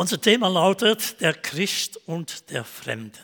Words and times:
Unser 0.00 0.18
Thema 0.18 0.48
lautet 0.48 1.20
der 1.20 1.34
Christ 1.34 2.00
und 2.06 2.48
der 2.48 2.64
Fremden. 2.64 3.20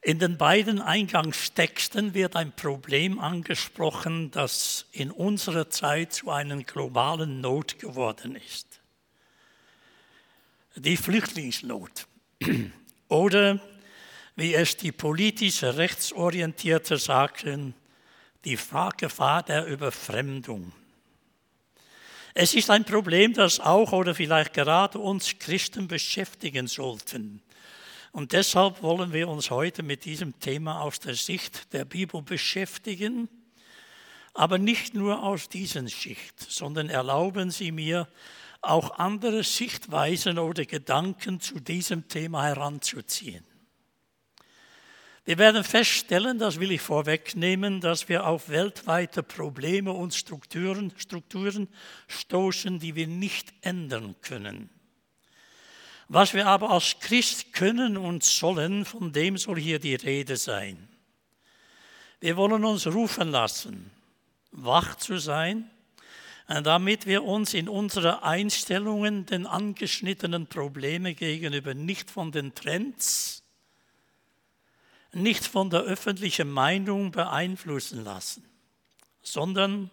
In 0.00 0.20
den 0.20 0.38
beiden 0.38 0.80
Eingangstexten 0.80 2.14
wird 2.14 2.36
ein 2.36 2.52
Problem 2.52 3.18
angesprochen, 3.18 4.30
das 4.30 4.86
in 4.92 5.10
unserer 5.10 5.70
Zeit 5.70 6.12
zu 6.12 6.30
einer 6.30 6.62
globalen 6.62 7.40
Not 7.40 7.80
geworden 7.80 8.36
ist. 8.36 8.80
Die 10.76 10.96
Flüchtlingsnot. 10.96 12.06
Oder 13.08 13.58
wie 14.36 14.54
es 14.54 14.76
die 14.76 14.92
politisch 14.92 15.64
rechtsorientierte 15.64 16.96
sagen, 16.96 17.74
die 18.44 18.56
Gefahr 18.96 19.42
der 19.42 19.66
Überfremdung. 19.66 20.72
Es 22.40 22.54
ist 22.54 22.70
ein 22.70 22.84
Problem, 22.84 23.32
das 23.32 23.58
auch 23.58 23.90
oder 23.90 24.14
vielleicht 24.14 24.54
gerade 24.54 25.00
uns 25.00 25.40
Christen 25.40 25.88
beschäftigen 25.88 26.68
sollten. 26.68 27.42
Und 28.12 28.30
deshalb 28.30 28.80
wollen 28.80 29.12
wir 29.12 29.26
uns 29.26 29.50
heute 29.50 29.82
mit 29.82 30.04
diesem 30.04 30.38
Thema 30.38 30.82
aus 30.82 31.00
der 31.00 31.16
Sicht 31.16 31.72
der 31.72 31.84
Bibel 31.84 32.22
beschäftigen, 32.22 33.28
aber 34.34 34.56
nicht 34.56 34.94
nur 34.94 35.24
aus 35.24 35.48
dieser 35.48 35.88
Sicht, 35.88 36.38
sondern 36.38 36.90
erlauben 36.90 37.50
Sie 37.50 37.72
mir, 37.72 38.06
auch 38.60 39.00
andere 39.00 39.42
Sichtweisen 39.42 40.38
oder 40.38 40.64
Gedanken 40.64 41.40
zu 41.40 41.58
diesem 41.58 42.06
Thema 42.06 42.44
heranzuziehen. 42.44 43.44
Wir 45.28 45.36
werden 45.36 45.62
feststellen, 45.62 46.38
das 46.38 46.58
will 46.58 46.72
ich 46.72 46.80
vorwegnehmen, 46.80 47.82
dass 47.82 48.08
wir 48.08 48.26
auf 48.26 48.48
weltweite 48.48 49.22
Probleme 49.22 49.92
und 49.92 50.14
Strukturen, 50.14 50.90
Strukturen 50.96 51.68
stoßen, 52.06 52.78
die 52.78 52.94
wir 52.94 53.06
nicht 53.06 53.52
ändern 53.60 54.14
können. 54.22 54.70
Was 56.08 56.32
wir 56.32 56.46
aber 56.46 56.70
als 56.70 56.98
Christ 57.00 57.52
können 57.52 57.98
und 57.98 58.24
sollen, 58.24 58.86
von 58.86 59.12
dem 59.12 59.36
soll 59.36 59.60
hier 59.60 59.78
die 59.78 59.96
Rede 59.96 60.38
sein. 60.38 60.88
Wir 62.20 62.38
wollen 62.38 62.64
uns 62.64 62.86
rufen 62.86 63.30
lassen, 63.30 63.90
wach 64.50 64.94
zu 64.94 65.18
sein, 65.18 65.70
damit 66.46 67.04
wir 67.04 67.22
uns 67.22 67.52
in 67.52 67.68
unseren 67.68 68.18
Einstellungen 68.20 69.26
den 69.26 69.46
angeschnittenen 69.46 70.46
Problemen 70.46 71.14
gegenüber 71.14 71.74
nicht 71.74 72.10
von 72.10 72.32
den 72.32 72.54
Trends, 72.54 73.44
nicht 75.12 75.44
von 75.46 75.70
der 75.70 75.80
öffentlichen 75.80 76.50
Meinung 76.50 77.10
beeinflussen 77.10 78.04
lassen, 78.04 78.44
sondern 79.22 79.90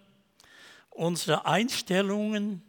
unsere 0.90 1.46
Einstellungen 1.46 2.62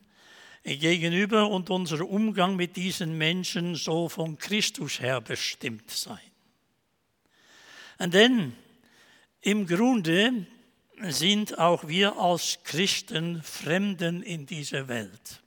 gegenüber 0.62 1.48
und 1.48 1.70
unser 1.70 2.08
Umgang 2.08 2.56
mit 2.56 2.77
diesen 2.77 3.16
Menschen 3.16 3.77
soll 3.77 4.08
von 4.08 4.36
Christus 4.38 5.00
her 5.00 5.20
bestimmt 5.20 5.91
sein. 5.91 6.19
Denn 7.98 8.53
im 9.41 9.66
Grunde 9.66 10.47
sind 11.03 11.58
auch 11.58 11.86
wir 11.86 12.16
als 12.16 12.58
Christen 12.64 13.42
Fremden 13.42 14.22
in 14.22 14.47
dieser 14.47 14.88
Welt. 14.88 15.42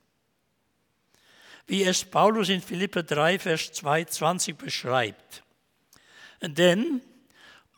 Wie 1.66 1.84
es 1.84 2.04
Paulus 2.04 2.48
in 2.48 2.62
Philippe 2.62 3.04
3, 3.04 3.38
Vers 3.38 3.72
22 3.72 4.56
beschreibt. 4.56 5.44
Denn 6.42 7.02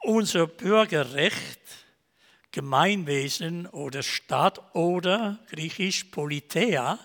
unser 0.01 0.47
Bürgerrecht, 0.47 1.61
Gemeinwesen 2.53 3.67
oder 3.67 4.03
Staat 4.03 4.75
oder 4.75 5.39
griechisch 5.49 6.05
Politea, 6.05 6.99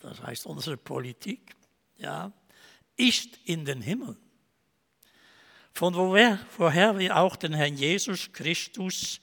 das 0.00 0.22
heißt 0.22 0.46
unsere 0.46 0.76
Politik, 0.76 1.54
ja, 1.98 2.32
ist 2.96 3.38
in 3.44 3.64
den 3.64 3.82
Himmel. 3.82 4.16
Von 5.72 5.94
woher, 5.94 6.38
woher 6.56 6.98
wir 6.98 7.16
auch 7.16 7.36
den 7.36 7.52
Herrn 7.52 7.76
Jesus 7.76 8.32
Christus 8.32 9.20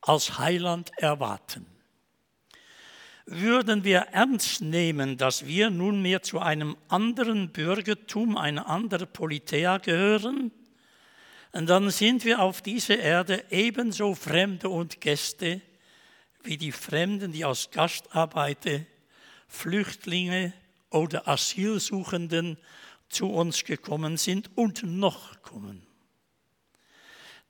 als 0.00 0.38
Heiland 0.38 0.90
erwarten. 0.96 1.66
Würden 3.26 3.84
wir 3.84 3.98
ernst 4.12 4.60
nehmen, 4.60 5.16
dass 5.16 5.46
wir 5.46 5.70
nunmehr 5.70 6.22
zu 6.22 6.40
einem 6.40 6.76
anderen 6.88 7.52
Bürgertum, 7.52 8.36
einer 8.36 8.66
anderen 8.66 9.12
Politea 9.12 9.78
gehören, 9.78 10.52
und 11.52 11.68
dann 11.68 11.90
sind 11.90 12.24
wir 12.24 12.40
auf 12.40 12.62
dieser 12.62 12.98
Erde 12.98 13.44
ebenso 13.50 14.14
Fremde 14.14 14.68
und 14.68 15.00
Gäste 15.00 15.60
wie 16.42 16.56
die 16.56 16.72
Fremden, 16.72 17.32
die 17.32 17.44
als 17.44 17.70
Gastarbeiter, 17.70 18.80
Flüchtlinge 19.48 20.52
oder 20.90 21.26
Asylsuchenden 21.28 22.56
zu 23.08 23.30
uns 23.30 23.64
gekommen 23.64 24.16
sind 24.16 24.50
und 24.56 24.82
noch 24.84 25.42
kommen. 25.42 25.86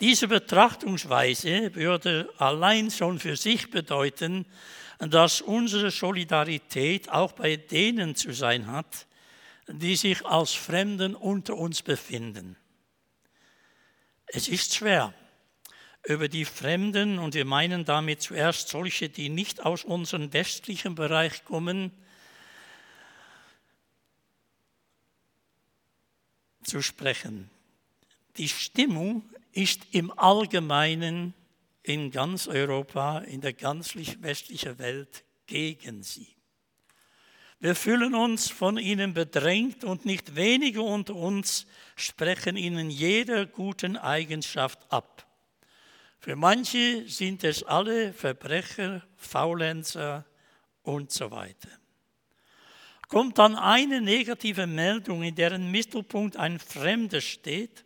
Diese 0.00 0.28
Betrachtungsweise 0.28 1.74
würde 1.74 2.32
allein 2.38 2.90
schon 2.90 3.18
für 3.18 3.36
sich 3.36 3.70
bedeuten, 3.70 4.46
dass 4.98 5.42
unsere 5.42 5.90
Solidarität 5.90 7.10
auch 7.10 7.32
bei 7.32 7.56
denen 7.56 8.14
zu 8.14 8.32
sein 8.32 8.66
hat, 8.66 9.06
die 9.68 9.96
sich 9.96 10.24
als 10.24 10.52
Fremden 10.52 11.14
unter 11.14 11.54
uns 11.56 11.82
befinden. 11.82 12.56
Es 14.32 14.48
ist 14.48 14.74
schwer, 14.74 15.12
über 16.04 16.28
die 16.28 16.44
Fremden, 16.44 17.18
und 17.18 17.34
wir 17.34 17.44
meinen 17.44 17.84
damit 17.84 18.22
zuerst 18.22 18.68
solche, 18.68 19.08
die 19.08 19.28
nicht 19.28 19.64
aus 19.64 19.84
unserem 19.84 20.32
westlichen 20.32 20.94
Bereich 20.94 21.44
kommen, 21.44 21.90
zu 26.62 26.80
sprechen. 26.80 27.50
Die 28.36 28.48
Stimmung 28.48 29.28
ist 29.52 29.80
im 29.90 30.16
Allgemeinen 30.16 31.34
in 31.82 32.12
ganz 32.12 32.46
Europa, 32.46 33.18
in 33.18 33.40
der 33.40 33.52
ganzen 33.52 34.22
westlichen 34.22 34.78
Welt 34.78 35.24
gegen 35.46 36.04
sie. 36.04 36.28
Wir 37.62 37.74
fühlen 37.74 38.14
uns 38.14 38.48
von 38.48 38.78
ihnen 38.78 39.12
bedrängt 39.12 39.84
und 39.84 40.06
nicht 40.06 40.34
wenige 40.34 40.80
unter 40.80 41.14
uns 41.14 41.66
sprechen 41.94 42.56
ihnen 42.56 42.88
jede 42.88 43.46
guten 43.46 43.98
Eigenschaft 43.98 44.90
ab. 44.90 45.26
Für 46.18 46.36
manche 46.36 47.06
sind 47.06 47.44
es 47.44 47.62
alle 47.62 48.14
Verbrecher, 48.14 49.06
Faulenzer 49.14 50.24
und 50.82 51.12
so 51.12 51.30
weiter. 51.30 51.68
Kommt 53.08 53.36
dann 53.36 53.56
eine 53.56 54.00
negative 54.00 54.66
Meldung, 54.66 55.22
in 55.22 55.34
deren 55.34 55.70
Mittelpunkt 55.70 56.38
ein 56.38 56.58
Fremder 56.58 57.20
steht, 57.20 57.84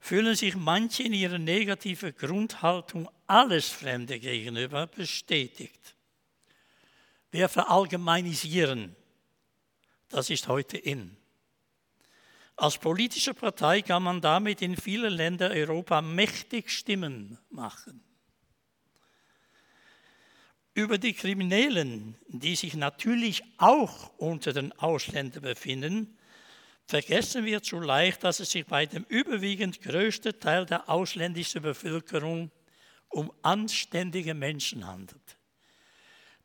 fühlen 0.00 0.34
sich 0.34 0.54
manche 0.54 1.04
in 1.04 1.14
ihrer 1.14 1.38
negativen 1.38 2.14
Grundhaltung 2.14 3.08
alles 3.26 3.70
Fremde 3.70 4.18
gegenüber 4.18 4.86
bestätigt. 4.86 5.93
Wir 7.34 7.48
verallgemeinisieren. 7.48 8.94
Das 10.08 10.30
ist 10.30 10.46
heute 10.46 10.78
in. 10.78 11.16
Als 12.54 12.78
politische 12.78 13.34
Partei 13.34 13.82
kann 13.82 14.04
man 14.04 14.20
damit 14.20 14.62
in 14.62 14.76
vielen 14.76 15.12
Ländern 15.12 15.50
Europa 15.50 16.00
mächtig 16.00 16.70
Stimmen 16.70 17.36
machen. 17.50 18.04
Über 20.74 20.96
die 20.96 21.12
Kriminellen, 21.12 22.16
die 22.28 22.54
sich 22.54 22.74
natürlich 22.74 23.42
auch 23.56 24.16
unter 24.16 24.52
den 24.52 24.70
Ausländern 24.78 25.42
befinden, 25.42 26.16
vergessen 26.86 27.44
wir 27.46 27.64
zu 27.64 27.80
leicht, 27.80 28.22
dass 28.22 28.38
es 28.38 28.52
sich 28.52 28.64
bei 28.64 28.86
dem 28.86 29.02
überwiegend 29.08 29.82
größten 29.82 30.38
Teil 30.38 30.66
der 30.66 30.88
ausländischen 30.88 31.62
Bevölkerung 31.62 32.52
um 33.08 33.32
anständige 33.42 34.34
Menschen 34.34 34.86
handelt 34.86 35.36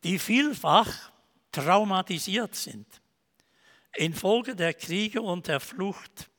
die 0.03 0.19
vielfach 0.19 1.11
traumatisiert 1.51 2.55
sind 2.55 2.85
infolge 3.95 4.55
der 4.55 4.73
Kriege 4.73 5.21
und 5.21 5.47
der 5.47 5.59
Flucht. 5.59 6.29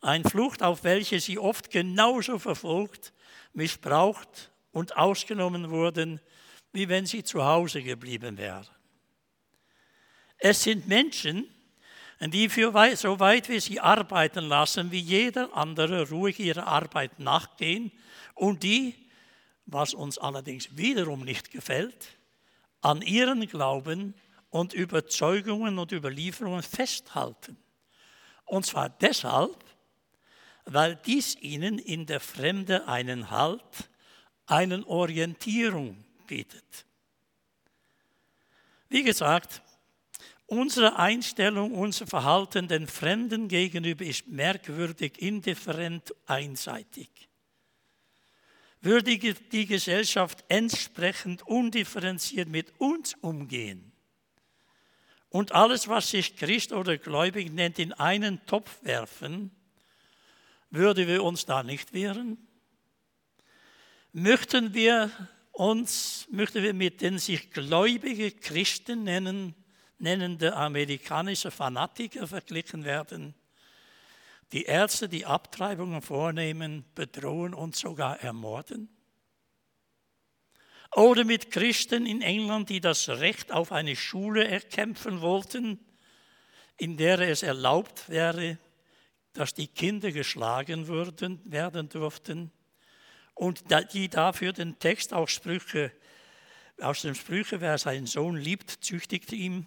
Eine 0.00 0.28
Flucht, 0.28 0.62
auf 0.62 0.84
welche 0.84 1.20
sie 1.20 1.38
oft 1.38 1.70
genauso 1.70 2.38
verfolgt, 2.38 3.12
missbraucht 3.52 4.50
und 4.72 4.96
ausgenommen 4.96 5.70
wurden, 5.70 6.20
wie 6.72 6.88
wenn 6.88 7.06
sie 7.06 7.22
zu 7.22 7.44
Hause 7.44 7.82
geblieben 7.82 8.38
wären. 8.38 8.66
Es 10.38 10.62
sind 10.62 10.88
Menschen, 10.88 11.48
die 12.20 12.48
für 12.48 12.72
weit, 12.74 12.98
so 12.98 13.20
weit 13.20 13.48
wir 13.48 13.60
sie 13.60 13.78
arbeiten 13.78 14.44
lassen, 14.44 14.90
wie 14.90 14.98
jeder 14.98 15.54
andere 15.56 16.08
ruhig 16.08 16.40
ihrer 16.40 16.66
Arbeit 16.66 17.18
nachgehen 17.18 17.92
und 18.34 18.62
die, 18.62 18.94
was 19.66 19.94
uns 19.94 20.18
allerdings 20.18 20.76
wiederum 20.76 21.24
nicht 21.24 21.50
gefällt, 21.50 22.16
an 22.82 23.00
ihren 23.02 23.46
Glauben 23.46 24.14
und 24.50 24.74
Überzeugungen 24.74 25.78
und 25.78 25.92
Überlieferungen 25.92 26.62
festhalten. 26.62 27.56
Und 28.44 28.66
zwar 28.66 28.90
deshalb, 28.90 29.64
weil 30.66 30.96
dies 30.96 31.36
ihnen 31.40 31.78
in 31.78 32.04
der 32.06 32.20
Fremde 32.20 32.86
einen 32.86 33.30
Halt, 33.30 33.90
eine 34.46 34.86
Orientierung 34.86 36.04
bietet. 36.26 36.84
Wie 38.88 39.02
gesagt, 39.02 39.62
Unsere 40.52 40.96
Einstellung, 40.96 41.72
unser 41.72 42.06
Verhalten 42.06 42.68
den 42.68 42.86
Fremden 42.86 43.48
gegenüber 43.48 44.04
ist 44.04 44.28
merkwürdig, 44.28 45.22
indifferent, 45.22 46.14
einseitig. 46.26 47.08
Würde 48.82 49.16
die 49.16 49.66
Gesellschaft 49.66 50.44
entsprechend 50.48 51.42
undifferenziert 51.46 52.48
mit 52.48 52.78
uns 52.78 53.14
umgehen 53.14 53.92
und 55.32 55.52
alles, 55.52 55.88
was 55.88 56.10
sich 56.10 56.36
Christ 56.36 56.72
oder 56.72 56.98
gläubig 56.98 57.50
nennt, 57.50 57.78
in 57.78 57.94
einen 57.94 58.44
Topf 58.44 58.84
werfen, 58.84 59.50
würde 60.70 61.08
wir 61.08 61.24
uns 61.24 61.46
da 61.46 61.62
nicht 61.62 61.94
wehren? 61.94 62.36
Möchten 64.12 64.74
wir 64.74 65.10
uns, 65.52 66.28
möchten 66.30 66.62
wir 66.62 66.74
mit 66.74 67.00
den 67.00 67.18
sich 67.18 67.50
gläubige 67.50 68.30
Christen 68.30 69.04
nennen, 69.04 69.54
nennende 69.98 70.54
amerikanische 70.54 71.50
Fanatiker 71.50 72.26
verglichen 72.26 72.84
werden? 72.84 73.34
Die 74.52 74.64
Ärzte, 74.64 75.08
die 75.08 75.24
Abtreibungen 75.24 76.02
vornehmen, 76.02 76.84
bedrohen 76.94 77.54
und 77.54 77.74
sogar 77.74 78.20
ermorden? 78.20 78.88
Oder 80.94 81.24
mit 81.24 81.50
Christen 81.50 82.04
in 82.04 82.20
England, 82.20 82.68
die 82.68 82.80
das 82.80 83.08
Recht 83.08 83.50
auf 83.50 83.72
eine 83.72 83.96
Schule 83.96 84.46
erkämpfen 84.46 85.22
wollten, 85.22 85.80
in 86.76 86.98
der 86.98 87.18
es 87.20 87.42
erlaubt 87.42 88.10
wäre, 88.10 88.58
dass 89.32 89.54
die 89.54 89.68
Kinder 89.68 90.12
geschlagen 90.12 90.86
würden, 90.86 91.40
werden 91.44 91.88
durften 91.88 92.52
und 93.34 93.64
die 93.94 94.08
dafür 94.08 94.52
den 94.52 94.78
Text 94.78 95.14
auch 95.14 95.28
Sprüche, 95.28 95.92
aus 96.78 97.02
den 97.02 97.14
Sprüchen, 97.14 97.60
wer 97.60 97.78
seinen 97.78 98.06
Sohn 98.06 98.36
liebt, 98.36 98.70
züchtigt 98.84 99.32
ihm, 99.32 99.66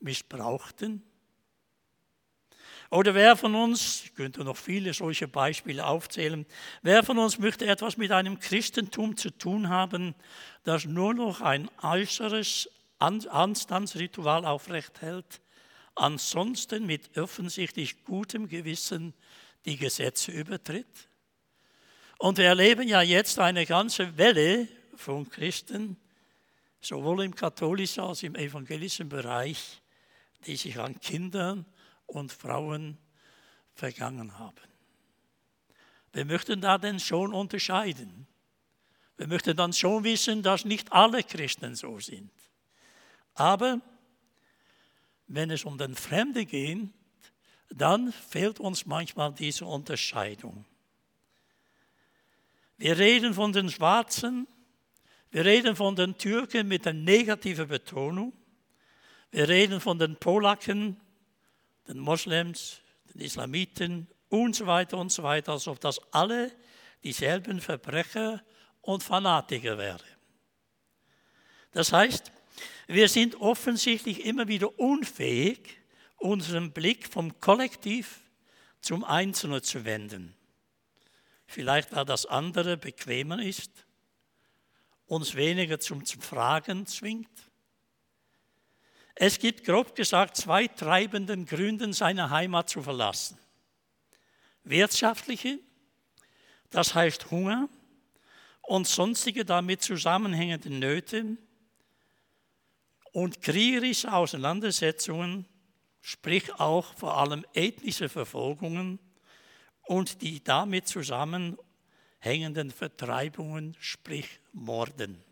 missbrauchten. 0.00 1.02
Oder 2.94 3.12
wer 3.16 3.34
von 3.34 3.56
uns, 3.56 4.04
ich 4.04 4.14
könnte 4.14 4.44
noch 4.44 4.56
viele 4.56 4.94
solche 4.94 5.26
Beispiele 5.26 5.84
aufzählen, 5.84 6.46
wer 6.82 7.02
von 7.02 7.18
uns 7.18 7.40
möchte 7.40 7.66
etwas 7.66 7.96
mit 7.96 8.12
einem 8.12 8.38
Christentum 8.38 9.16
zu 9.16 9.30
tun 9.30 9.68
haben, 9.68 10.14
das 10.62 10.84
nur 10.84 11.12
noch 11.12 11.40
ein 11.40 11.68
äußeres 11.82 12.70
Anstandsritual 13.00 14.44
aufrecht 14.44 15.02
hält, 15.02 15.40
ansonsten 15.96 16.86
mit 16.86 17.18
offensichtlich 17.18 18.04
gutem 18.04 18.48
Gewissen 18.48 19.12
die 19.64 19.76
Gesetze 19.76 20.30
übertritt? 20.30 21.08
Und 22.18 22.38
wir 22.38 22.44
erleben 22.44 22.86
ja 22.86 23.02
jetzt 23.02 23.40
eine 23.40 23.66
ganze 23.66 24.16
Welle 24.18 24.68
von 24.94 25.28
Christen, 25.28 25.96
sowohl 26.80 27.24
im 27.24 27.34
katholischen 27.34 28.04
als 28.04 28.20
auch 28.20 28.22
im 28.22 28.36
evangelischen 28.36 29.08
Bereich, 29.08 29.82
die 30.46 30.54
sich 30.54 30.78
an 30.78 31.00
Kindern 31.00 31.66
und 32.14 32.32
Frauen 32.32 32.98
vergangen 33.74 34.38
haben. 34.38 34.54
Wir 36.12 36.24
möchten 36.24 36.60
da 36.60 36.78
denn 36.78 37.00
schon 37.00 37.34
unterscheiden. 37.34 38.26
Wir 39.16 39.26
möchten 39.26 39.56
dann 39.56 39.72
schon 39.72 40.04
wissen, 40.04 40.42
dass 40.42 40.64
nicht 40.64 40.92
alle 40.92 41.22
Christen 41.22 41.74
so 41.74 41.98
sind. 41.98 42.30
Aber 43.34 43.80
wenn 45.26 45.50
es 45.50 45.64
um 45.64 45.78
den 45.78 45.94
Fremden 45.94 46.46
geht, 46.46 46.88
dann 47.68 48.12
fehlt 48.12 48.60
uns 48.60 48.86
manchmal 48.86 49.32
diese 49.32 49.66
Unterscheidung. 49.66 50.64
Wir 52.76 52.98
reden 52.98 53.34
von 53.34 53.52
den 53.52 53.70
Schwarzen, 53.70 54.46
wir 55.30 55.44
reden 55.44 55.74
von 55.74 55.96
den 55.96 56.16
Türken 56.16 56.68
mit 56.68 56.86
einer 56.86 56.98
negativen 56.98 57.66
Betonung, 57.66 58.32
wir 59.30 59.48
reden 59.48 59.80
von 59.80 59.98
den 59.98 60.16
Polaken 60.16 61.00
den 61.88 61.98
Moslems, 61.98 62.80
den 63.12 63.20
Islamiten 63.20 64.08
und 64.28 64.56
so 64.56 64.66
weiter 64.66 64.98
und 64.98 65.10
so 65.10 65.22
weiter, 65.22 65.52
als 65.52 65.68
ob 65.68 65.80
das 65.80 66.00
alle 66.12 66.52
dieselben 67.02 67.60
Verbrecher 67.60 68.42
und 68.80 69.02
Fanatiker 69.02 69.78
wären. 69.78 70.00
Das 71.72 71.92
heißt, 71.92 72.32
wir 72.86 73.08
sind 73.08 73.40
offensichtlich 73.40 74.24
immer 74.24 74.48
wieder 74.48 74.78
unfähig, 74.78 75.78
unseren 76.16 76.72
Blick 76.72 77.08
vom 77.08 77.40
Kollektiv 77.40 78.20
zum 78.80 79.04
Einzelnen 79.04 79.62
zu 79.62 79.84
wenden. 79.84 80.34
Vielleicht 81.46 81.92
weil 81.92 82.04
das 82.04 82.26
andere 82.26 82.76
bequemer 82.76 83.42
ist, 83.42 83.70
uns 85.06 85.34
weniger 85.34 85.78
zum 85.80 86.04
Fragen 86.04 86.86
zwingt 86.86 87.43
es 89.14 89.38
gibt 89.38 89.64
grob 89.64 89.94
gesagt 89.94 90.36
zwei 90.36 90.66
treibenden 90.66 91.46
Gründe, 91.46 91.92
seine 91.92 92.30
Heimat 92.30 92.68
zu 92.68 92.82
verlassen. 92.82 93.38
Wirtschaftliche, 94.64 95.60
das 96.70 96.94
heißt 96.94 97.30
Hunger 97.30 97.68
und 98.62 98.88
sonstige 98.88 99.44
damit 99.44 99.82
zusammenhängende 99.82 100.70
Nöte 100.70 101.36
und 103.12 103.40
kriegerische 103.42 104.12
Auseinandersetzungen, 104.12 105.46
sprich 106.00 106.52
auch 106.54 106.94
vor 106.94 107.16
allem 107.16 107.46
ethnische 107.54 108.08
Verfolgungen 108.08 108.98
und 109.82 110.22
die 110.22 110.42
damit 110.42 110.88
zusammenhängenden 110.88 112.70
Vertreibungen, 112.70 113.76
sprich 113.78 114.40
Morden. 114.52 115.22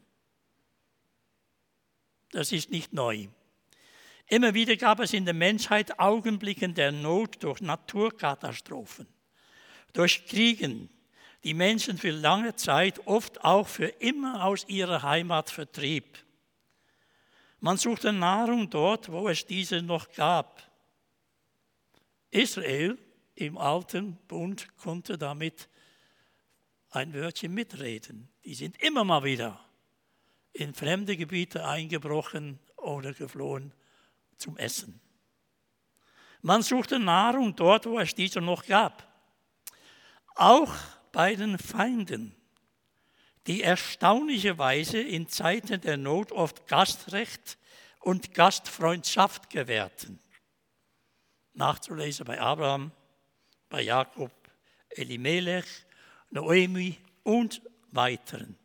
Das 2.31 2.53
ist 2.53 2.71
nicht 2.71 2.93
neu. 2.93 3.29
Immer 4.27 4.55
wieder 4.55 4.77
gab 4.77 5.01
es 5.01 5.13
in 5.13 5.25
der 5.25 5.35
Menschheit 5.35 5.99
Augenblicke 5.99 6.69
der 6.69 6.93
Not 6.93 7.43
durch 7.43 7.61
Naturkatastrophen, 7.61 9.07
durch 9.93 10.27
Kriegen, 10.27 10.89
die 11.45 11.55
Menschen 11.55 11.99
für 11.99 12.13
lange 12.13 12.55
Zeit, 12.57 13.07
oft 13.07 13.45
auch 13.45 13.69
für 13.69 13.89
immer 13.89 14.45
aus 14.45 14.65
ihrer 14.69 15.03
Heimat 15.03 15.51
vertrieb. 15.51 16.19
Man 17.61 17.77
suchte 17.77 18.13
Nahrung 18.13 18.71
dort, 18.71 19.11
wo 19.11 19.29
es 19.29 19.47
diese 19.47 19.83
noch 19.83 20.11
gab. 20.13 20.63
Israel 22.31 22.99
im 23.35 23.59
alten 23.59 24.17
Bund 24.29 24.77
konnte 24.79 25.19
damit 25.19 25.69
ein 26.91 27.13
Wörtchen 27.15 27.53
mitreden. 27.55 28.29
Die 28.45 28.55
sind 28.55 28.83
immer 28.83 29.05
mal 29.05 29.25
wieder 29.25 29.61
in 30.53 30.75
fremde 30.75 31.17
Gebiete 31.17 31.67
eingebrochen 31.67 32.59
oder 32.77 33.13
geflohen 33.15 33.73
zum 34.43 34.57
Essen. 34.57 35.01
Man 36.43 36.63
suchte 36.63 36.99
Nahrung 36.99 37.55
dort, 37.55 37.87
wo 37.87 37.99
es 38.01 38.15
diese 38.15 38.41
noch 38.41 38.67
gab. 38.67 39.09
Auch 40.35 40.75
bei 41.13 41.37
den 41.37 41.59
Feinden, 41.59 42.35
die 43.47 43.63
erstaunlicherweise 43.63 45.01
in 45.01 45.29
Zeiten 45.29 45.81
der 45.81 45.97
Not 45.97 46.33
oft 46.33 46.67
Gastrecht 46.67 47.59
und 48.01 48.35
Gastfreundschaft 48.35 49.51
gewährten. 49.51 50.19
Nachzulesen 51.55 52.25
bei 52.25 52.41
Abraham, 52.41 52.91
bei 53.69 53.83
Jakob, 53.83 54.33
Elimelech, 54.91 55.67
Noemi 56.31 56.99
und 57.23 57.63
weiteren. 57.91 58.59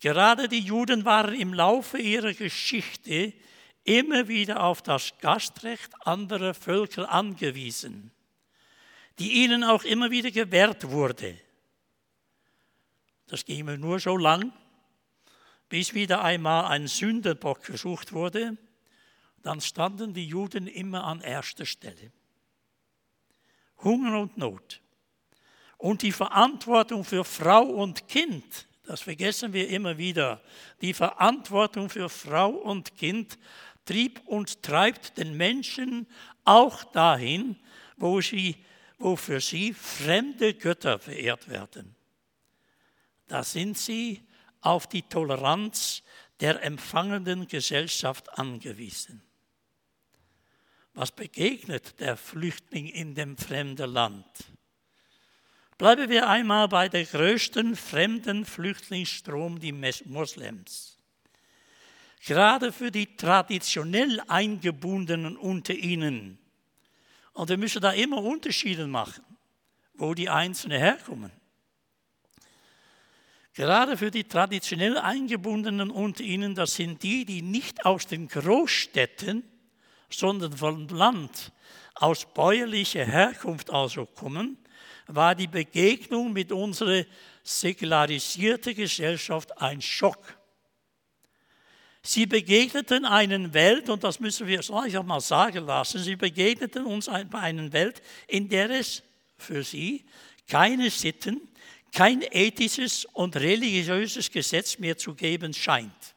Gerade 0.00 0.48
die 0.48 0.60
Juden 0.60 1.04
waren 1.04 1.34
im 1.34 1.54
Laufe 1.54 1.98
ihrer 1.98 2.34
Geschichte 2.34 3.32
immer 3.84 4.28
wieder 4.28 4.62
auf 4.62 4.82
das 4.82 5.12
Gastrecht 5.20 5.92
anderer 6.06 6.54
Völker 6.54 7.10
angewiesen, 7.10 8.10
die 9.18 9.44
ihnen 9.44 9.62
auch 9.62 9.84
immer 9.84 10.10
wieder 10.10 10.30
gewährt 10.30 10.90
wurde. 10.90 11.38
Das 13.26 13.44
ging 13.44 13.64
nur 13.80 14.00
so 14.00 14.16
lang, 14.16 14.52
bis 15.68 15.94
wieder 15.94 16.22
einmal 16.22 16.66
ein 16.66 16.86
Sündenbock 16.86 17.64
gesucht 17.64 18.12
wurde, 18.12 18.56
dann 19.42 19.60
standen 19.60 20.14
die 20.14 20.26
Juden 20.26 20.66
immer 20.66 21.04
an 21.04 21.20
erster 21.20 21.66
Stelle. 21.66 22.12
Hunger 23.82 24.20
und 24.20 24.38
Not. 24.38 24.80
Und 25.76 26.02
die 26.02 26.12
Verantwortung 26.12 27.04
für 27.04 27.24
Frau 27.24 27.62
und 27.62 28.08
Kind, 28.08 28.66
das 28.84 29.02
vergessen 29.02 29.52
wir 29.52 29.68
immer 29.68 29.98
wieder, 29.98 30.40
die 30.80 30.94
Verantwortung 30.94 31.90
für 31.90 32.08
Frau 32.08 32.50
und 32.50 32.96
Kind 32.96 33.38
trieb 33.84 34.20
und 34.26 34.62
treibt 34.62 35.18
den 35.18 35.36
Menschen 35.36 36.06
auch 36.44 36.84
dahin, 36.84 37.56
wo, 37.96 38.20
sie, 38.20 38.56
wo 38.98 39.16
für 39.16 39.40
sie 39.40 39.72
fremde 39.72 40.54
Götter 40.54 40.98
verehrt 40.98 41.48
werden. 41.48 41.94
Da 43.28 43.42
sind 43.42 43.78
sie 43.78 44.26
auf 44.60 44.86
die 44.86 45.02
Toleranz 45.02 46.02
der 46.40 46.62
empfangenden 46.62 47.46
Gesellschaft 47.46 48.38
angewiesen. 48.38 49.22
Was 50.94 51.10
begegnet 51.10 51.98
der 52.00 52.16
Flüchtling 52.16 52.86
in 52.86 53.14
dem 53.14 53.36
fremden 53.36 53.90
Land? 53.90 54.26
Bleiben 55.76 56.08
wir 56.08 56.28
einmal 56.28 56.68
bei 56.68 56.88
der 56.88 57.04
größten 57.04 57.74
fremden 57.74 58.44
Flüchtlingsstrom, 58.44 59.58
die 59.58 59.72
Moslems. 59.72 60.93
Gerade 62.24 62.72
für 62.72 62.90
die 62.90 63.16
traditionell 63.16 64.20
Eingebundenen 64.28 65.36
unter 65.36 65.74
ihnen. 65.74 66.38
Und 67.32 67.50
wir 67.50 67.58
müssen 67.58 67.82
da 67.82 67.92
immer 67.92 68.22
Unterschiede 68.22 68.86
machen, 68.86 69.24
wo 69.94 70.14
die 70.14 70.28
Einzelnen 70.28 70.78
herkommen. 70.78 71.30
Gerade 73.52 73.96
für 73.96 74.10
die 74.10 74.24
traditionell 74.24 74.98
Eingebundenen 74.98 75.90
unter 75.90 76.24
ihnen, 76.24 76.54
das 76.54 76.74
sind 76.74 77.02
die, 77.02 77.24
die 77.24 77.42
nicht 77.42 77.84
aus 77.86 78.06
den 78.06 78.26
Großstädten, 78.26 79.44
sondern 80.10 80.56
vom 80.56 80.88
Land, 80.88 81.52
aus 81.94 82.26
bäuerlicher 82.32 83.04
Herkunft 83.04 83.70
also 83.70 84.06
kommen, 84.06 84.58
war 85.06 85.34
die 85.34 85.46
Begegnung 85.46 86.32
mit 86.32 86.50
unserer 86.50 87.04
säkularisierten 87.44 88.74
Gesellschaft 88.74 89.60
ein 89.60 89.80
Schock. 89.80 90.36
Sie 92.06 92.26
begegneten 92.26 93.06
einer 93.06 93.54
Welt, 93.54 93.88
und 93.88 94.04
das 94.04 94.20
müssen 94.20 94.46
wir 94.46 94.58
gleich 94.58 95.02
mal 95.02 95.22
sagen 95.22 95.64
lassen, 95.64 96.00
sie 96.00 96.16
begegneten 96.16 96.84
uns 96.84 97.08
einer 97.08 97.72
Welt, 97.72 98.02
in 98.28 98.46
der 98.46 98.68
es 98.68 99.02
für 99.38 99.64
sie 99.64 100.04
keine 100.46 100.90
Sitten, 100.90 101.40
kein 101.92 102.22
ethisches 102.30 103.06
und 103.06 103.36
religiöses 103.36 104.30
Gesetz 104.30 104.78
mehr 104.78 104.98
zu 104.98 105.14
geben 105.14 105.54
scheint. 105.54 106.14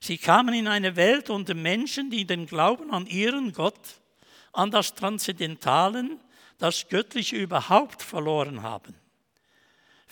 Sie 0.00 0.18
kamen 0.18 0.52
in 0.52 0.66
eine 0.66 0.96
Welt 0.96 1.30
unter 1.30 1.54
Menschen, 1.54 2.10
die 2.10 2.26
den 2.26 2.46
Glauben 2.46 2.90
an 2.90 3.06
ihren 3.06 3.52
Gott, 3.52 4.00
an 4.52 4.72
das 4.72 4.96
Transzendentalen, 4.96 6.18
das 6.58 6.88
Göttliche 6.88 7.36
überhaupt 7.36 8.02
verloren 8.02 8.62
haben. 8.62 8.96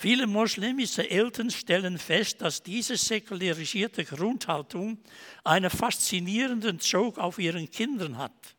Viele 0.01 0.25
muslimische 0.25 1.07
Eltern 1.07 1.51
stellen 1.51 1.99
fest, 1.99 2.41
dass 2.41 2.63
diese 2.63 2.97
säkularisierte 2.97 4.03
Grundhaltung 4.03 4.97
einen 5.43 5.69
faszinierenden 5.69 6.79
Zug 6.79 7.19
auf 7.19 7.37
ihren 7.37 7.69
Kindern 7.69 8.17
hat. 8.17 8.55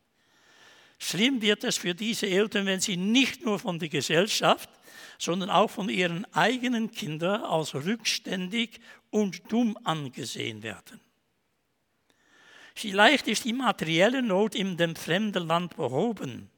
Schlimm 1.01 1.43
wird 1.43 1.65
es 1.65 1.79
für 1.79 1.97
diese 1.97 2.29
Eltern, 2.29 2.67
wenn 2.67 2.79
sie 2.79 2.97
nicht 2.97 3.45
nur 3.45 3.59
von 3.59 3.81
der 3.81 3.89
Gesellschaft, 3.89 4.71
sondern 5.19 5.51
auch 5.51 5.69
von 5.69 5.89
ihren 5.89 6.33
eigenen 6.33 6.93
Kindern 6.93 7.43
als 7.43 7.75
rückständig 7.75 8.79
und 9.11 9.51
dumm 9.51 9.77
angesehen 9.83 10.63
werden. 10.63 11.01
Vielleicht 12.73 13.27
ist 13.27 13.45
die 13.45 13.53
materielle 13.53 14.23
Not 14.23 14.55
in 14.55 14.77
dem 14.77 14.95
fremden 14.95 15.49
Land 15.49 15.75
behoben. 15.75 16.53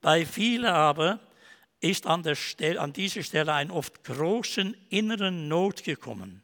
Bei 0.00 0.24
vielen 0.24 0.66
aber 0.66 1.18
ist 1.80 2.06
an, 2.06 2.22
der 2.22 2.34
Stelle, 2.34 2.80
an 2.80 2.92
dieser 2.92 3.22
Stelle 3.22 3.54
ein 3.54 3.70
oft 3.70 4.04
großen 4.04 4.76
inneren 4.88 5.48
Not 5.48 5.84
gekommen. 5.84 6.42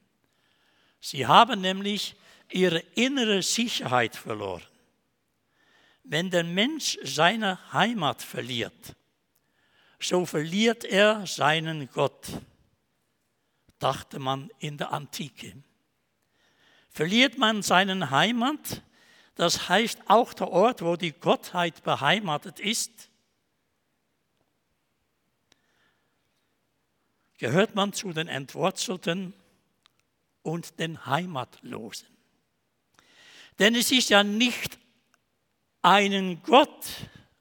Sie 1.01 1.27
haben 1.27 1.61
nämlich 1.61 2.15
ihre 2.51 2.79
innere 2.95 3.43
Sicherheit 3.43 4.17
verloren. 4.17 4.63
Wenn 6.05 6.31
der 6.31 6.45
Mensch 6.45 6.99
seine 7.03 7.59
Heimat 7.73 8.23
verliert, 8.23 8.95
so 9.99 10.27
verliert 10.27 10.85
er 10.85 11.27
seinen 11.27 11.89
Gott, 11.91 12.29
dachte 13.79 14.19
man 14.19 14.51
in 14.59 14.77
der 14.77 14.93
Antike. 14.93 15.57
Verliert 16.91 17.39
man 17.39 17.63
seinen 17.63 18.11
Heimat, 18.11 18.83
das 19.35 19.69
heißt 19.69 20.03
auch 20.07 20.33
der 20.35 20.49
Ort, 20.49 20.83
wo 20.83 20.97
die 20.97 21.13
Gottheit 21.13 21.83
beheimatet 21.83 22.61
ist, 22.61 23.11
gehört 27.39 27.75
man 27.75 27.93
zu 27.93 28.13
den 28.13 28.29
Entwurzelten 28.29 29.35
und 30.43 30.79
den 30.79 31.07
Heimatlosen. 31.07 32.09
Denn 33.59 33.75
es 33.75 33.91
ist 33.93 34.11
ja 34.11 34.25
nicht 34.25 34.79
einen 35.83 36.43
Gott, 36.43 36.87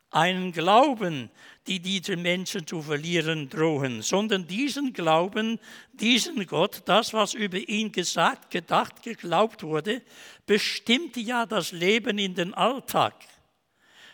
einen 0.09 0.51
Glauben, 0.51 1.29
die 1.67 1.79
diese 1.79 2.17
Menschen 2.17 2.67
zu 2.67 2.81
verlieren 2.81 3.49
drohen, 3.49 4.01
sondern 4.01 4.47
diesen 4.47 4.93
Glauben, 4.93 5.59
diesen 5.93 6.45
Gott, 6.45 6.83
das, 6.85 7.13
was 7.13 7.33
über 7.33 7.57
ihn 7.57 7.91
gesagt, 7.91 8.51
gedacht, 8.51 9.01
geglaubt 9.01 9.63
wurde, 9.63 10.01
bestimmte 10.45 11.21
ja 11.21 11.45
das 11.45 11.71
Leben 11.71 12.17
in 12.17 12.35
den 12.35 12.53
Alltag, 12.53 13.15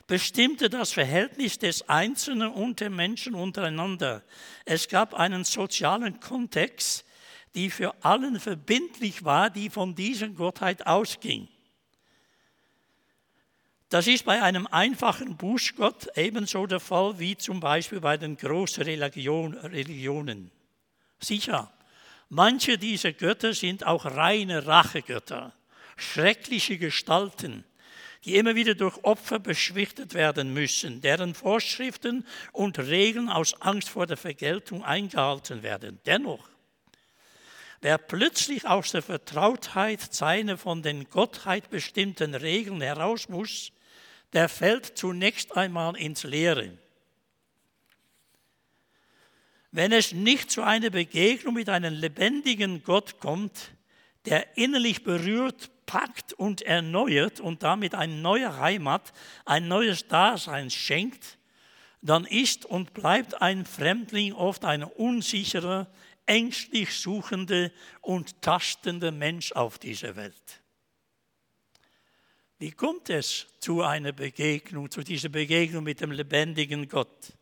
bestimmte 0.10 0.72
das 0.72 0.92
Verhältnis 0.92 1.60
des 1.60 1.88
Einzelnen 1.88 2.51
und 2.51 2.80
der 2.80 2.89
Menschen 2.89 3.36
untereinander. 3.36 4.24
Es 4.66 4.88
gab 4.88 5.13
einen 5.13 5.44
sozialen 5.44 6.20
Kontext, 6.20 7.06
die 7.54 7.70
für 7.70 7.94
allen 8.04 8.39
verbindlich 8.39 9.24
war, 9.24 9.51
die 9.51 9.70
von 9.70 9.94
dieser 9.94 10.30
Gottheit 10.30 10.88
ausging. 10.88 11.48
Das 13.89 14.08
ist 14.08 14.25
bei 14.25 14.42
einem 14.42 14.66
einfachen 14.66 15.38
Bußgott 15.38 16.08
ebenso 16.16 16.66
der 16.66 16.80
Fall 16.80 17.20
wie 17.20 17.38
zum 17.38 17.60
Beispiel 17.60 18.00
bei 18.00 18.18
den 18.18 18.36
großen 18.36 18.84
Religion, 18.84 19.54
Religionen. 19.54 20.50
Sicher, 21.20 21.72
manche 22.30 22.80
dieser 22.80 23.13
Götter 23.13 23.54
sind 23.54 23.86
auch 23.86 24.06
reine 24.06 24.66
Rachegötter, 24.66 25.54
schreckliche 25.98 26.80
Gestalten, 26.80 27.63
die 28.26 28.36
immer 28.36 28.56
wieder 28.56 28.76
durch 28.76 29.04
Opfer 29.04 29.40
beschwichtet 29.40 30.14
werden 30.14 30.54
müssen, 30.54 31.02
deren 31.02 31.34
Vorschriften 31.34 32.26
und 32.52 32.80
Regeln 32.80 33.30
aus 33.30 33.62
Angst 33.62 33.90
vor 33.90 34.08
der 34.08 34.18
Vergeltung 34.18 34.84
eingehalten 34.84 35.64
werden. 35.64 36.00
Dennoch, 36.06 36.50
wer 37.82 37.98
plötzlich 37.98 38.68
aus 38.68 38.92
der 38.92 39.02
Vertrautheit 39.02 40.14
seiner 40.14 40.58
von 40.58 40.82
den 40.82 41.10
Gottheit 41.10 41.70
bestimmten 41.70 42.36
Regeln 42.36 42.82
heraus 42.82 43.30
muss, 43.30 43.72
der 44.34 44.50
fällt 44.50 44.98
zunächst 44.98 45.56
einmal 45.56 45.96
ins 45.96 46.24
Leere. 46.24 46.78
Wenn 49.72 49.92
es 49.92 50.14
nicht 50.14 50.50
zu 50.52 50.64
einer 50.64 50.90
Begegnung 50.90 51.54
mit 51.54 51.70
einem 51.70 51.94
lebendigen 51.94 52.84
Gott 52.84 53.20
kommt, 53.20 53.72
der 54.29 54.55
innerlich 54.57 55.03
berührt, 55.03 55.71
packt 55.88 56.33
und 56.33 56.62
erneuert 56.62 57.39
und 57.39 57.63
damit 57.63 57.95
eine 57.95 58.15
neue 58.15 58.57
Heimat, 58.59 59.12
ein 59.43 59.67
neues 59.67 60.07
Dasein 60.07 60.69
schenkt, 60.69 61.39
dann 62.01 62.25
ist 62.25 62.63
und 62.65 62.93
bleibt 62.93 63.41
ein 63.41 63.65
Fremdling 63.65 64.33
oft 64.33 64.65
ein 64.65 64.83
unsicherer, 64.83 65.91
ängstlich 66.27 66.95
suchender 66.95 67.71
und 68.01 68.39
tastender 68.43 69.12
Mensch 69.12 69.51
auf 69.51 69.79
dieser 69.79 70.15
Welt. 70.15 70.62
Wie 72.59 72.71
kommt 72.71 73.09
es 73.09 73.48
zu 73.59 73.81
einer 73.81 74.12
Begegnung, 74.12 74.91
zu 74.91 75.01
dieser 75.01 75.29
Begegnung 75.29 75.83
mit 75.83 76.01
dem 76.01 76.12
lebendigen 76.12 76.88
Gott? 76.88 77.33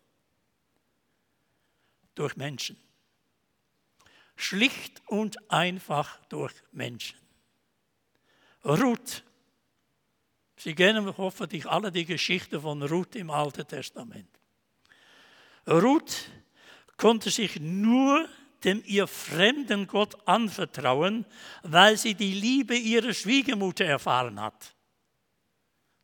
Durch 2.16 2.38
Menschen. 2.38 2.78
Schlicht 4.38 5.02
und 5.08 5.52
einfach 5.52 6.24
durch 6.28 6.54
Menschen. 6.72 7.18
Ruth. 8.64 9.24
Sie 10.56 10.74
kennen 10.74 11.16
hoffentlich 11.18 11.66
alle 11.66 11.92
die 11.92 12.06
Geschichte 12.06 12.62
von 12.62 12.82
Ruth 12.82 13.16
im 13.16 13.30
Alten 13.30 13.68
Testament. 13.68 14.30
Ruth 15.68 16.30
konnte 16.96 17.30
sich 17.30 17.60
nur 17.60 18.28
dem 18.64 18.82
ihr 18.86 19.08
fremden 19.08 19.86
Gott 19.86 20.16
anvertrauen, 20.28 21.26
weil 21.64 21.98
sie 21.98 22.16
die 22.16 22.34
Liebe 22.34 22.76
ihrer 22.76 23.14
Schwiegermutter 23.14 23.86
erfahren 23.86 24.40
hat 24.40 24.74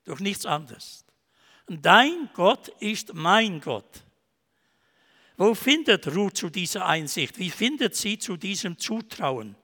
durch 0.06 0.20
nichts 0.20 0.46
anderes. 0.46 1.06
Dein 1.68 2.30
Gott 2.34 2.68
ist 2.80 3.14
mein 3.14 3.62
Gott. 3.62 4.04
Wo 5.44 5.54
findet 5.56 6.08
Ruth 6.16 6.38
zu 6.38 6.50
dieser 6.50 6.86
Einsicht? 6.86 7.38
Wie 7.38 7.50
findet 7.50 7.98
sie 7.98 8.18
zu 8.18 8.38
diesem 8.38 8.78
Zutrauen? 8.78 9.58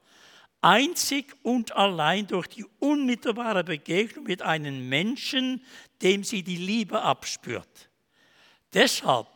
Einzig 0.60 1.34
und 1.42 1.74
allein 1.74 2.26
durch 2.26 2.48
die 2.48 2.66
unmittelbare 2.80 3.64
Begegnung 3.64 4.24
mit 4.24 4.42
einem 4.42 4.90
Menschen, 4.90 5.64
dem 6.02 6.22
sie 6.22 6.42
die 6.42 6.58
Liebe 6.58 7.00
abspürt. 7.00 7.88
Deshalb 8.74 9.28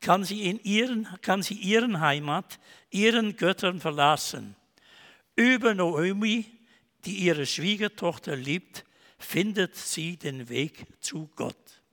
kann 0.00 0.24
sie, 0.24 0.50
in 0.50 0.58
ihren, 0.64 1.06
kann 1.22 1.44
sie 1.44 1.54
ihren 1.54 2.00
Heimat, 2.00 2.58
ihren 2.90 3.36
Göttern 3.36 3.78
verlassen. 3.78 4.56
Über 5.36 5.74
Naomi, 5.74 6.44
die 7.04 7.18
ihre 7.18 7.46
Schwiegertochter 7.46 8.34
liebt, 8.34 8.84
findet 9.16 9.76
sie 9.76 10.16
den 10.16 10.48
Weg 10.48 10.86
zu 11.00 11.30
Gott. 11.36 11.83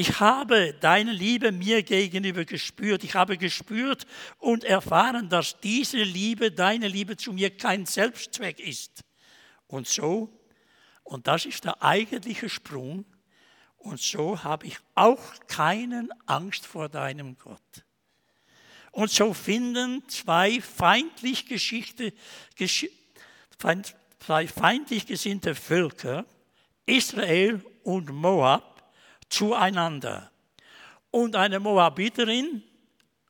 Ich 0.00 0.18
habe 0.18 0.72
deine 0.80 1.12
Liebe 1.12 1.52
mir 1.52 1.82
gegenüber 1.82 2.46
gespürt. 2.46 3.04
Ich 3.04 3.14
habe 3.14 3.36
gespürt 3.36 4.06
und 4.38 4.64
erfahren, 4.64 5.28
dass 5.28 5.60
diese 5.60 5.98
Liebe, 5.98 6.50
deine 6.50 6.88
Liebe 6.88 7.18
zu 7.18 7.34
mir 7.34 7.54
kein 7.54 7.84
Selbstzweck 7.84 8.60
ist. 8.60 9.04
Und 9.66 9.86
so, 9.86 10.32
und 11.02 11.26
das 11.26 11.44
ist 11.44 11.66
der 11.66 11.82
eigentliche 11.82 12.48
Sprung, 12.48 13.04
und 13.76 14.00
so 14.00 14.42
habe 14.42 14.68
ich 14.68 14.78
auch 14.94 15.20
keinen 15.48 16.10
Angst 16.24 16.64
vor 16.64 16.88
deinem 16.88 17.36
Gott. 17.36 17.84
Und 18.92 19.10
so 19.10 19.34
finden 19.34 20.02
zwei 20.08 20.62
feindlich 20.62 21.44
Geschichte, 21.44 22.14
zwei 24.18 24.48
feindlich 24.48 25.04
gesinnte 25.04 25.54
Völker, 25.54 26.24
Israel 26.86 27.62
und 27.82 28.08
Moab, 28.08 28.79
zueinander. 29.30 30.30
Und 31.10 31.34
eine 31.34 31.58
Moabiterin, 31.58 32.62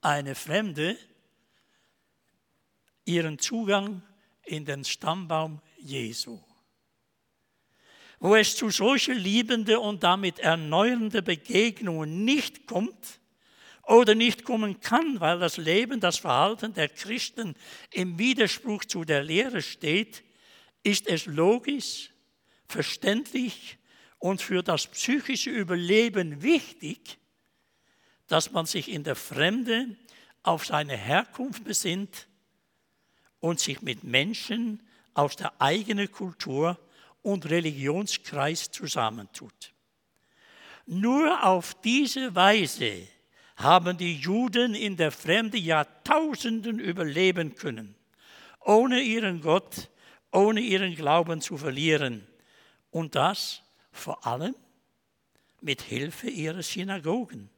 eine 0.03 0.35
Fremde, 0.35 0.97
ihren 3.05 3.39
Zugang 3.39 4.03
in 4.45 4.65
den 4.65 4.85
Stammbaum 4.85 5.61
Jesu. 5.79 6.41
Wo 8.19 8.35
es 8.35 8.57
zu 8.57 8.71
solchen 8.71 9.17
liebenden 9.17 9.79
und 9.79 10.03
damit 10.03 10.41
erneuernden 10.41 11.25
Begegnungen 11.25 12.25
nicht 12.25 12.67
kommt, 12.67 13.21
oder 13.91 14.15
nicht 14.15 14.45
kommen 14.45 14.81
kann, 14.81 15.19
weil 15.19 15.41
das 15.41 15.57
Leben, 15.57 15.99
das 15.99 16.19
Verhalten 16.19 16.73
der 16.75 16.89
Christen 16.89 17.57
im 17.91 18.19
Widerspruch 18.21 18.85
zu 18.85 19.05
der 19.05 19.25
Lehre 19.25 19.63
steht, 19.63 20.23
ist 20.85 21.09
es 21.09 21.27
logisch, 21.27 22.11
verständlich 22.69 23.79
und 24.21 24.41
für 24.41 24.63
das 24.63 24.87
psychische 24.87 25.51
Überleben 25.51 26.43
wichtig, 26.43 27.19
dass 28.29 28.53
man 28.53 28.67
sich 28.67 28.89
in 28.89 29.03
der 29.03 29.17
Fremde 29.17 29.97
auf 30.45 30.65
seine 30.65 30.97
Herkunft 30.97 31.65
besinnt 31.65 32.29
und 33.41 33.59
sich 33.59 33.83
mit 33.83 34.05
Menschen 34.05 34.87
aus 35.15 35.37
der 35.37 35.61
eigenen 35.61 36.13
Kultur 36.13 36.79
und 37.23 37.51
Religionskreis 37.51 38.71
zusammentut. 38.71 39.73
Nur 40.87 41.45
auf 41.45 41.75
diese 41.83 42.35
Weise 42.35 43.09
haben 43.57 43.97
die 43.97 44.17
Juden 44.17 44.75
in 44.75 44.97
der 44.97 45.13
Fremde 45.13 45.59
Jahrtausenden 45.59 46.79
überleben 46.79 47.55
können, 47.55 47.95
ohne 48.61 49.01
ihren 49.01 49.41
Gott, 49.41 49.89
ohne 50.31 50.61
ihren 50.61 50.95
Glauben 50.95 51.41
zu 51.41 51.57
verlieren. 51.57 52.27
Und 52.91 53.15
das 53.15 53.63
vor 53.93 54.27
allem 54.27 54.55
mit 55.61 55.83
Hilfe 55.83 56.29
ihrer 56.29 56.63
Synagogen, 56.63 57.51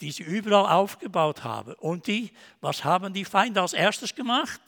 die 0.00 0.10
sie 0.10 0.22
überall 0.22 0.72
aufgebaut 0.72 1.44
haben. 1.44 1.74
Und 1.74 2.06
die, 2.06 2.32
was 2.60 2.84
haben 2.84 3.12
die 3.12 3.24
Feinde 3.24 3.60
als 3.60 3.72
erstes 3.72 4.14
gemacht? 4.14 4.60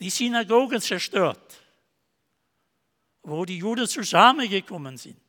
Die 0.00 0.10
Synagogen 0.10 0.80
zerstört, 0.80 1.62
wo 3.22 3.44
die 3.44 3.58
Juden 3.58 3.86
zusammengekommen 3.86 4.96
sind 4.96 5.22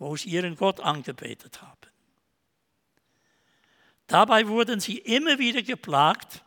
wo 0.00 0.16
sie 0.16 0.30
ihren 0.30 0.56
Gott 0.56 0.80
angebetet 0.80 1.60
haben. 1.60 1.76
Dabei 4.06 4.48
wurden 4.48 4.80
sie 4.80 4.98
immer 4.98 5.38
wieder 5.38 5.62
geplagt 5.62 6.42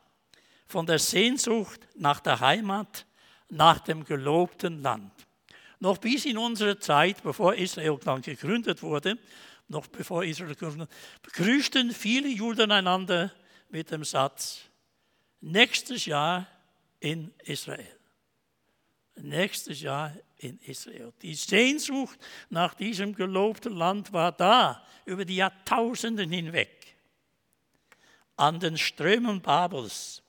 von 0.65 0.85
der 0.87 0.99
Sehnsucht 0.99 1.87
nach 1.95 2.19
der 2.19 2.39
Heimat, 2.39 3.05
nach 3.49 3.79
dem 3.79 4.03
gelobten 4.03 4.81
Land. 4.81 5.11
Noch 5.79 5.97
bis 5.97 6.25
in 6.25 6.37
unsere 6.37 6.79
Zeit, 6.79 7.21
bevor 7.23 7.55
Israel 7.55 7.99
dann 8.03 8.21
gegründet 8.21 8.81
wurde, 8.81 9.17
noch 9.67 9.87
bevor 9.87 10.23
Israel 10.23 10.55
gegründet 10.55 10.89
begrüßten 11.21 11.91
viele 11.91 12.29
Juden 12.29 12.71
einander 12.71 13.31
mit 13.69 13.91
dem 13.91 14.03
Satz, 14.03 14.61
nächstes 15.41 16.05
Jahr 16.05 16.47
in 16.99 17.33
Israel. 17.43 17.99
Nächstes 19.15 19.81
Jahr 19.81 20.13
in 20.37 20.57
Israel. 20.59 21.13
Die 21.21 21.35
Sehnsucht 21.35 22.17
nach 22.49 22.73
diesem 22.73 23.13
gelobten 23.13 23.75
Land 23.75 24.13
war 24.13 24.31
da, 24.31 24.85
über 25.05 25.25
die 25.25 25.35
Jahrtausenden 25.35 26.31
hinweg. 26.31 26.95
An 28.35 28.59
den 28.59 28.77
Strömen 28.77 29.41
Babels, 29.41 30.23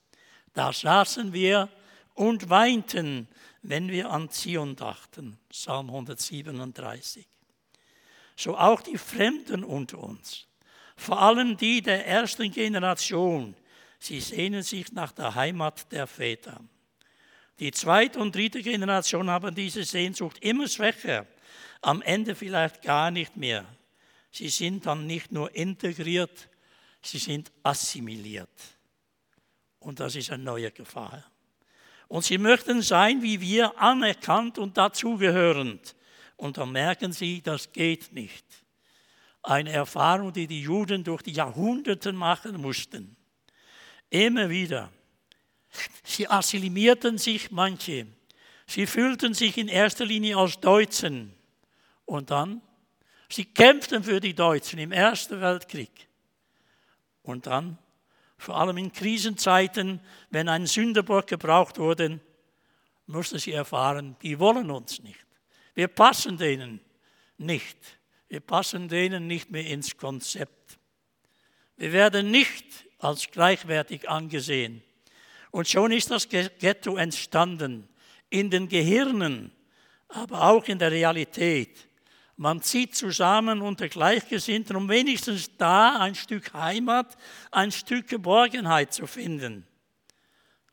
da 0.52 0.72
saßen 0.72 1.32
wir 1.32 1.70
und 2.14 2.48
weinten, 2.48 3.28
wenn 3.62 3.88
wir 3.88 4.10
an 4.10 4.30
Zion 4.30 4.76
dachten. 4.76 5.38
Psalm 5.50 5.88
137. 5.88 7.26
So 8.36 8.56
auch 8.56 8.80
die 8.80 8.98
Fremden 8.98 9.62
unter 9.62 9.98
uns, 9.98 10.46
vor 10.96 11.20
allem 11.20 11.56
die 11.56 11.82
der 11.82 12.06
ersten 12.06 12.50
Generation, 12.50 13.54
sie 13.98 14.20
sehnen 14.20 14.62
sich 14.62 14.92
nach 14.92 15.12
der 15.12 15.34
Heimat 15.34 15.90
der 15.92 16.06
Väter. 16.06 16.60
Die 17.60 17.70
zweite 17.70 18.18
und 18.18 18.34
dritte 18.34 18.62
Generation 18.62 19.30
haben 19.30 19.54
diese 19.54 19.84
Sehnsucht 19.84 20.38
immer 20.40 20.66
schwächer, 20.68 21.26
am 21.80 22.02
Ende 22.02 22.34
vielleicht 22.34 22.82
gar 22.82 23.10
nicht 23.10 23.36
mehr. 23.36 23.64
Sie 24.32 24.48
sind 24.48 24.86
dann 24.86 25.06
nicht 25.06 25.30
nur 25.30 25.54
integriert, 25.54 26.48
sie 27.02 27.18
sind 27.18 27.52
assimiliert. 27.62 28.50
Und 29.78 30.00
das 30.00 30.16
ist 30.16 30.30
eine 30.30 30.42
neue 30.42 30.72
Gefahr. 30.72 31.24
Und 32.14 32.22
sie 32.22 32.38
möchten 32.38 32.80
sein 32.80 33.22
wie 33.22 33.40
wir, 33.40 33.76
anerkannt 33.76 34.56
und 34.60 34.76
dazugehörend. 34.76 35.96
Und 36.36 36.58
dann 36.58 36.70
merken 36.70 37.12
sie, 37.12 37.42
das 37.42 37.72
geht 37.72 38.12
nicht. 38.12 38.44
Eine 39.42 39.72
Erfahrung, 39.72 40.32
die 40.32 40.46
die 40.46 40.62
Juden 40.62 41.02
durch 41.02 41.22
die 41.22 41.32
Jahrhunderte 41.32 42.12
machen 42.12 42.62
mussten. 42.62 43.16
Immer 44.10 44.48
wieder. 44.48 44.92
Sie 46.04 46.28
assimilierten 46.28 47.18
sich 47.18 47.50
manche. 47.50 48.06
Sie 48.68 48.86
fühlten 48.86 49.34
sich 49.34 49.58
in 49.58 49.66
erster 49.66 50.04
Linie 50.04 50.36
als 50.36 50.60
Deutschen. 50.60 51.34
Und 52.04 52.30
dann, 52.30 52.62
sie 53.28 53.44
kämpften 53.44 54.04
für 54.04 54.20
die 54.20 54.36
Deutschen 54.36 54.78
im 54.78 54.92
Ersten 54.92 55.40
Weltkrieg. 55.40 56.06
Und 57.24 57.48
dann, 57.48 57.76
vor 58.44 58.56
allem 58.56 58.76
in 58.76 58.92
Krisenzeiten, 58.92 60.00
wenn 60.30 60.48
ein 60.48 60.66
Sünderbock 60.66 61.26
gebraucht 61.26 61.78
wurde, 61.78 62.20
mussten 63.06 63.38
sie 63.38 63.52
erfahren, 63.52 64.16
die 64.22 64.38
wollen 64.38 64.70
uns 64.70 65.02
nicht. 65.02 65.26
Wir 65.74 65.88
passen 65.88 66.36
denen 66.36 66.80
nicht. 67.38 67.76
Wir 68.28 68.40
passen 68.40 68.88
denen 68.88 69.26
nicht 69.26 69.50
mehr 69.50 69.66
ins 69.66 69.96
Konzept. 69.96 70.78
Wir 71.76 71.92
werden 71.92 72.30
nicht 72.30 72.64
als 72.98 73.30
gleichwertig 73.30 74.08
angesehen. 74.08 74.82
Und 75.50 75.68
schon 75.68 75.92
ist 75.92 76.10
das 76.10 76.28
Ghetto 76.28 76.96
entstanden, 76.96 77.88
in 78.30 78.50
den 78.50 78.68
Gehirnen, 78.68 79.52
aber 80.08 80.48
auch 80.50 80.64
in 80.64 80.78
der 80.78 80.90
Realität. 80.90 81.88
Man 82.36 82.62
zieht 82.62 82.96
zusammen 82.96 83.62
unter 83.62 83.88
Gleichgesinnten, 83.88 84.74
um 84.74 84.88
wenigstens 84.88 85.56
da 85.56 86.00
ein 86.00 86.14
Stück 86.14 86.52
Heimat, 86.52 87.16
ein 87.52 87.70
Stück 87.70 88.08
Geborgenheit 88.08 88.92
zu 88.92 89.06
finden. 89.06 89.66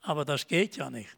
Aber 0.02 0.26
das 0.26 0.47
geht 0.47 0.78
ja 0.78 0.89
nicht. 0.89 1.17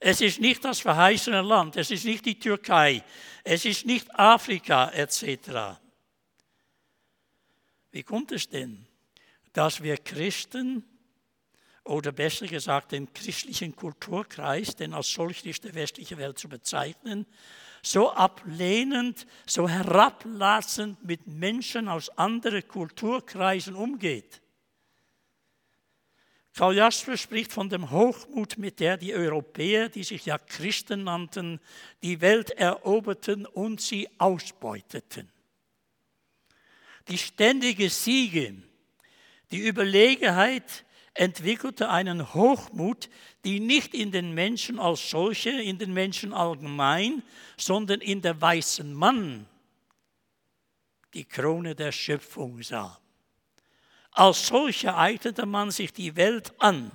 Es 0.00 0.20
ist 0.20 0.38
nicht 0.38 0.62
das 0.64 0.80
verheißene 0.80 1.40
Land, 1.40 1.76
es 1.76 1.90
ist 1.90 2.04
nicht 2.04 2.26
die 2.26 2.38
Türkei, 2.38 3.02
es 3.42 3.64
ist 3.64 3.86
nicht 3.86 4.14
Afrika 4.18 4.90
etc. 4.90 5.78
Wie 7.90 8.02
kommt 8.02 8.32
es 8.32 8.48
denn, 8.48 8.86
dass 9.54 9.82
wir 9.82 9.96
Christen 9.96 10.84
oder 11.84 12.12
besser 12.12 12.46
gesagt 12.46 12.92
den 12.92 13.12
christlichen 13.12 13.76
Kulturkreis, 13.76 14.74
denn 14.74 14.94
als 14.94 15.12
solch 15.12 15.44
ist 15.44 15.64
die 15.64 15.74
westliche 15.74 16.16
Welt 16.16 16.38
zu 16.38 16.48
bezeichnen, 16.48 17.26
so 17.82 18.10
ablehnend, 18.10 19.26
so 19.46 19.68
herablassend 19.68 21.04
mit 21.04 21.26
Menschen 21.26 21.88
aus 21.88 22.08
anderen 22.10 22.66
Kulturkreisen 22.66 23.74
umgeht. 23.74 24.40
Karl 26.54 26.76
Jasper 26.76 27.16
spricht 27.16 27.52
von 27.52 27.68
dem 27.68 27.90
Hochmut, 27.90 28.58
mit 28.58 28.78
der 28.78 28.96
die 28.96 29.12
Europäer, 29.12 29.88
die 29.88 30.04
sich 30.04 30.24
ja 30.24 30.38
Christen 30.38 31.04
nannten, 31.04 31.60
die 32.02 32.20
Welt 32.20 32.50
eroberten 32.50 33.44
und 33.44 33.80
sie 33.80 34.08
ausbeuteten. 34.18 35.30
Die 37.08 37.18
ständige 37.18 37.90
Siege, 37.90 38.54
die 39.50 39.66
Überlegenheit 39.66 40.84
entwickelte 41.14 41.88
einen 41.88 42.34
Hochmut, 42.34 43.08
die 43.44 43.60
nicht 43.60 43.94
in 43.94 44.10
den 44.10 44.34
Menschen 44.34 44.78
als 44.78 45.10
solche, 45.10 45.50
in 45.50 45.78
den 45.78 45.92
Menschen 45.92 46.32
allgemein, 46.32 47.22
sondern 47.56 48.00
in 48.00 48.20
der 48.20 48.40
weißen 48.40 48.92
Mann 48.92 49.46
die 51.14 51.24
Krone 51.24 51.76
der 51.76 51.92
Schöpfung 51.92 52.60
sah. 52.62 52.98
Als 54.10 54.48
solcher 54.48 54.98
eignete 54.98 55.46
man 55.46 55.70
sich 55.70 55.92
die 55.92 56.16
Welt 56.16 56.52
an, 56.58 56.90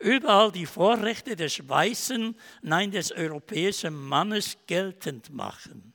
überall 0.00 0.50
die 0.50 0.66
Vorrechte 0.66 1.36
des 1.36 1.68
weißen, 1.68 2.36
nein 2.62 2.90
des 2.90 3.12
europäischen 3.12 3.94
Mannes 3.94 4.56
geltend 4.66 5.30
machen. 5.30 5.92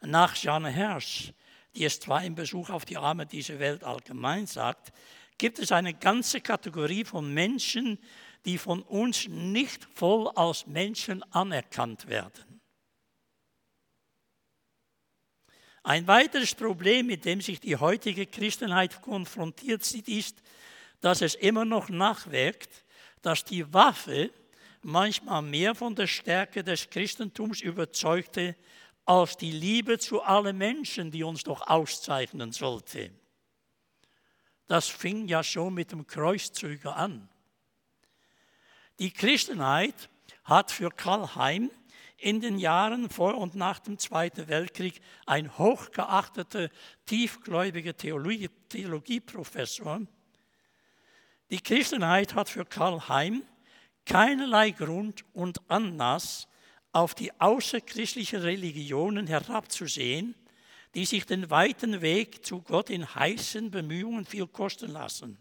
Nach 0.00 0.34
Jeanne 0.34 0.70
Hersch, 0.70 1.32
die 1.74 1.84
es 1.84 2.00
zwar 2.00 2.24
im 2.24 2.34
Besuch 2.34 2.70
auf 2.70 2.84
die 2.84 2.96
Arme 2.96 3.26
dieser 3.26 3.58
Welt 3.58 3.84
allgemein 3.84 4.46
sagt, 4.46 4.92
gibt 5.38 5.58
es 5.58 5.72
eine 5.72 5.94
ganze 5.94 6.40
Kategorie 6.40 7.04
von 7.04 7.32
Menschen, 7.32 7.98
die 8.44 8.58
von 8.58 8.82
uns 8.82 9.28
nicht 9.28 9.86
voll 9.92 10.28
als 10.28 10.66
Menschen 10.66 11.22
anerkannt 11.32 12.06
werden. 12.06 12.60
Ein 15.82 16.06
weiteres 16.06 16.54
Problem, 16.54 17.06
mit 17.06 17.24
dem 17.24 17.40
sich 17.40 17.60
die 17.60 17.76
heutige 17.76 18.26
Christenheit 18.26 19.02
konfrontiert 19.02 19.84
sieht, 19.84 20.08
ist, 20.08 20.42
dass 21.00 21.22
es 21.22 21.34
immer 21.34 21.64
noch 21.64 21.88
nachwirkt, 21.88 22.84
dass 23.22 23.44
die 23.44 23.72
Waffe 23.72 24.32
manchmal 24.82 25.42
mehr 25.42 25.74
von 25.74 25.94
der 25.94 26.06
Stärke 26.06 26.64
des 26.64 26.90
Christentums 26.90 27.60
überzeugte, 27.60 28.56
als 29.04 29.36
die 29.36 29.52
Liebe 29.52 29.98
zu 29.98 30.22
allen 30.22 30.58
Menschen, 30.58 31.10
die 31.10 31.22
uns 31.22 31.44
doch 31.44 31.66
auszeichnen 31.66 32.52
sollte. 32.52 33.10
Das 34.66 34.88
fing 34.88 35.28
ja 35.28 35.42
schon 35.42 35.74
mit 35.74 35.92
dem 35.92 36.06
Kreuzzüger 36.06 36.96
an. 36.96 37.28
Die 38.98 39.12
Christenheit 39.12 40.08
hat 40.44 40.70
für 40.70 40.90
Karl 40.90 41.34
Heim 41.34 41.70
in 42.16 42.40
den 42.40 42.58
Jahren 42.58 43.10
vor 43.10 43.36
und 43.36 43.54
nach 43.54 43.78
dem 43.78 43.98
Zweiten 43.98 44.48
Weltkrieg 44.48 45.00
ein 45.26 45.58
hochgeachteter, 45.58 46.70
tiefgläubiger 47.04 47.96
Theologie, 47.96 48.48
Theologieprofessor. 48.68 50.00
Die 51.50 51.60
Christenheit 51.60 52.34
hat 52.34 52.48
für 52.48 52.64
Karl 52.64 53.08
Heim 53.08 53.42
keinerlei 54.06 54.70
Grund 54.70 55.24
und 55.34 55.60
Anlass, 55.70 56.48
auf 56.92 57.14
die 57.14 57.38
außerchristlichen 57.38 58.40
Religionen 58.40 59.26
herabzusehen, 59.26 60.34
die 60.96 61.04
sich 61.04 61.26
den 61.26 61.50
weiten 61.50 62.00
Weg 62.00 62.46
zu 62.46 62.62
Gott 62.62 62.88
in 62.88 63.14
heißen 63.14 63.70
Bemühungen 63.70 64.24
viel 64.24 64.46
kosten 64.46 64.90
lassen. 64.90 65.36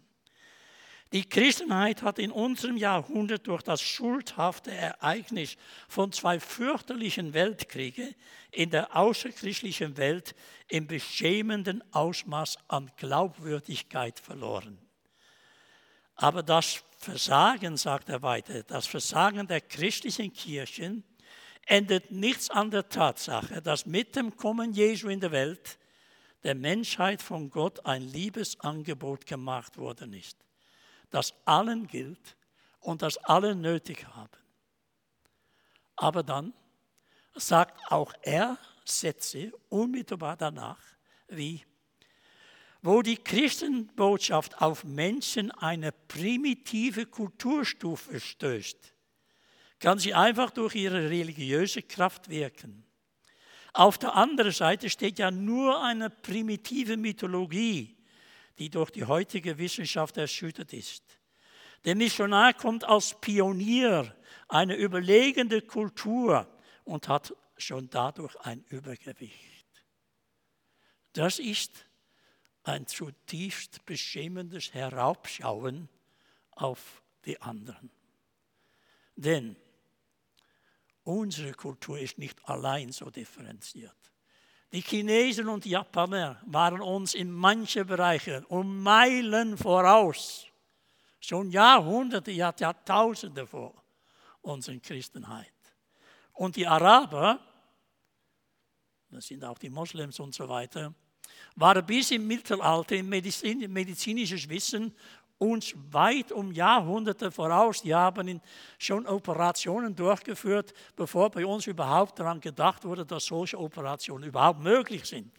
Die 1.13 1.24
Christenheit 1.24 2.02
hat 2.02 2.20
in 2.20 2.30
unserem 2.30 2.76
Jahrhundert 2.76 3.48
durch 3.48 3.62
das 3.63 3.82
schuldhafte 3.82 4.72
Ereignis 4.72 5.56
von 5.88 6.12
zwei 6.12 6.41
fürchterlichen 6.41 7.34
Weltkriegen 7.34 8.13
in 8.52 8.70
der 8.70 8.98
außerchristlichen 8.98 9.96
Welt 9.96 10.36
im 10.68 10.88
beschämenden 10.88 11.82
Ausmaß 11.94 12.58
an 12.68 12.91
Glaubwürdigkeit 12.98 14.20
verloren. 14.20 14.78
Aber 16.15 16.44
das 16.44 16.84
Versagen, 16.98 17.78
sagt 17.78 18.10
er 18.10 18.22
weiter, 18.22 18.63
das 18.63 18.88
Versagen 18.88 19.48
der 19.48 19.62
christlichen 19.62 20.34
Kirchen 20.34 21.06
ändert 21.65 22.12
nichts 22.12 22.49
an 22.49 22.71
der 22.71 22.89
Tatsache, 22.89 23.62
dass 23.62 23.86
mit 23.86 24.15
dem 24.15 24.36
Kommen 24.38 24.73
Jesu 24.73 25.08
in 25.10 25.19
der 25.19 25.32
Welt 25.32 25.78
der 26.43 26.56
Menschheit 26.56 27.21
von 27.21 27.49
Gott 27.49 27.86
ein 27.86 28.01
Liebesangebot 28.01 29.25
gemacht 29.25 29.78
worden 29.78 30.13
ist 30.13 30.38
das 31.15 31.34
allen 31.45 31.88
gilt 31.88 32.36
und 32.80 33.01
das 33.01 33.17
alle 33.17 33.56
nötig 33.56 34.06
haben. 34.08 34.30
Aber 35.95 36.23
dann 36.23 36.54
sagt 37.34 37.91
auch 37.91 38.13
er 38.21 38.58
Sätze 38.84 39.54
unmittelbar 39.69 40.36
danach, 40.36 40.82
wie, 41.28 41.63
wo 42.82 43.01
die 43.01 43.15
Christenbotschaft 43.15 44.62
auf 44.62 44.84
Menschen 44.84 45.51
eine 45.51 45.91
primitive 45.91 47.06
Kulturstufe 47.06 48.19
stößt, 48.19 48.93
kann 49.86 50.00
sie 50.00 50.15
einfach 50.15 50.50
durch 50.50 50.74
ihre 50.74 51.12
religiöse 51.12 51.84
Kraft 51.84 52.28
wirken. 52.28 52.84
Auf 53.71 54.00
der 54.00 54.15
anderen 54.15 54.52
Seite 54.52 54.89
steht 54.89 55.19
ja 55.19 55.30
nur 55.30 55.84
eine 55.84 56.10
primitive 56.10 56.98
Mythologie, 56.98 57.95
die 58.58 58.71
durch 58.71 58.89
die 58.89 59.06
heutige 59.06 59.60
Wissenschaft 59.60 60.17
erschüttert 60.17 60.74
ist. 60.74 61.04
Der 61.84 61.93
Missionar 61.93 62.56
kommt 62.56 62.84
als 62.84 63.21
Pionier 63.21 64.15
eine 64.48 64.74
überlegende 64.76 65.62
Kultur 65.62 66.48
und 66.84 67.08
hat 67.08 67.36
schon 67.56 67.88
dadurch 67.88 68.36
ein 68.38 68.63
Übergewicht. 68.69 69.67
Das 71.13 71.38
ist 71.38 71.86
ein 72.63 72.88
zutiefst 72.88 73.86
beschämendes 73.86 74.74
Herabschauen 74.74 75.89
auf 76.50 77.04
die 77.24 77.39
anderen. 77.39 77.91
Denn 79.15 79.56
unsere 81.06 81.54
Kultur 81.54 82.00
ist 82.00 82.18
nicht 82.18 82.38
allein 82.48 82.91
so 82.91 83.10
differenziert. 83.10 83.96
Die 84.72 84.82
Chinesen 84.82 85.48
und 85.48 85.63
die 85.63 85.70
Japaner 85.70 86.41
waren 86.46 86.82
uns 86.82 87.13
in 87.13 87.32
manchen 87.32 87.88
Bereichen 87.88 88.44
um 88.46 88.84
Meilen 88.84 89.58
voraus. 89.58 90.46
Schon 91.20 91.50
Jahrhunderte, 91.50 92.32
Jahrtausende 92.32 93.48
vor 93.48 93.82
unserer 94.41 94.78
Christenheit. 94.80 95.54
Und 96.34 96.56
die 96.56 96.68
Araber, 96.68 97.39
das 99.10 99.28
sind 99.28 99.44
auch 99.46 99.58
die 99.58 99.70
Moslems 99.70 100.20
und 100.20 100.34
so 100.36 100.50
weiter, 100.50 100.94
waren 101.56 101.86
bis 101.86 102.12
im 102.12 102.28
Mittelalter 102.28 102.96
im 102.96 103.08
Medizin, 103.10 103.72
medizinisches 103.72 104.50
Wissen 104.50 104.94
uns 105.38 105.76
weit 105.91 106.32
um 106.32 106.52
Jahrhunderte 106.52 107.32
voraus. 107.32 107.82
Die 107.82 107.93
haben 107.93 108.41
schon 108.78 109.06
Operationen 109.06 109.95
durchgeführt, 109.95 110.74
bevor 110.95 111.30
bei 111.30 111.45
uns 111.45 111.67
überhaupt 111.67 112.19
daran 112.19 112.39
gedacht 112.39 112.86
wurde, 112.86 113.06
dass 113.06 113.26
solche 113.26 113.60
Operationen 113.60 114.24
überhaupt 114.24 114.62
möglich 114.62 115.06
sind. 115.06 115.32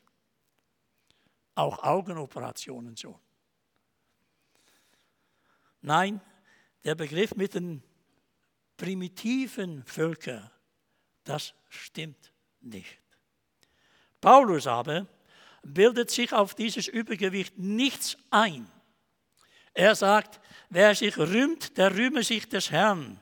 Auch 1.54 1.82
Augenoperationen 1.82 2.96
so. 2.96 3.18
Nein, 5.80 6.20
der 6.84 6.94
Begriff 6.94 7.34
mit 7.34 7.54
den 7.54 7.82
primitiven 8.76 9.82
Völkern, 9.84 10.50
das 11.24 11.54
stimmt 11.68 12.32
nicht. 12.60 12.98
Paulus 14.20 14.66
aber 14.66 15.06
bildet 15.62 16.10
sich 16.10 16.32
auf 16.32 16.54
dieses 16.54 16.88
Übergewicht 16.88 17.58
nichts 17.58 18.16
ein. 18.30 18.70
Er 19.76 19.94
sagt, 19.94 20.40
wer 20.70 20.94
sich 20.94 21.18
rühmt, 21.18 21.76
der 21.76 21.94
rühme 21.94 22.22
sich 22.22 22.48
des 22.48 22.70
Herrn. 22.70 23.20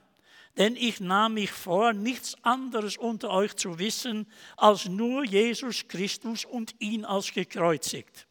Denn 0.57 0.77
ich 0.77 1.01
nahm 1.01 1.35
mich 1.35 1.51
vor, 1.51 1.93
nichts 1.93 2.37
anderes 2.45 2.97
unter 2.97 3.31
euch 3.31 3.57
zu 3.57 3.81
wissen, 3.81 4.31
als 4.57 4.85
nur 4.85 5.25
Jesus 5.25 5.89
Christus 5.89 6.45
und 6.45 6.77
ihn 6.79 7.05
als 7.05 7.33
gekreuzigt. 7.33 8.29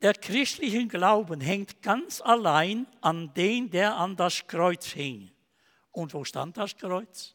Der 0.00 0.14
christliche 0.14 0.86
Glauben 0.86 1.42
hängt 1.42 1.82
ganz 1.82 2.22
allein 2.22 2.86
an 3.02 3.34
den, 3.34 3.70
der 3.70 3.96
an 3.98 4.16
das 4.16 4.46
Kreuz 4.46 4.86
hing. 4.86 5.30
Und 5.92 6.14
wo 6.14 6.24
stand 6.24 6.56
das 6.56 6.78
Kreuz? 6.78 7.34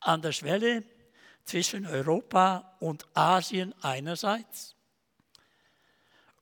An 0.00 0.22
der 0.22 0.32
Schwelle 0.32 0.82
zwischen 1.44 1.86
Europa 1.86 2.76
und 2.80 3.06
Asien 3.14 3.72
einerseits 3.80 4.74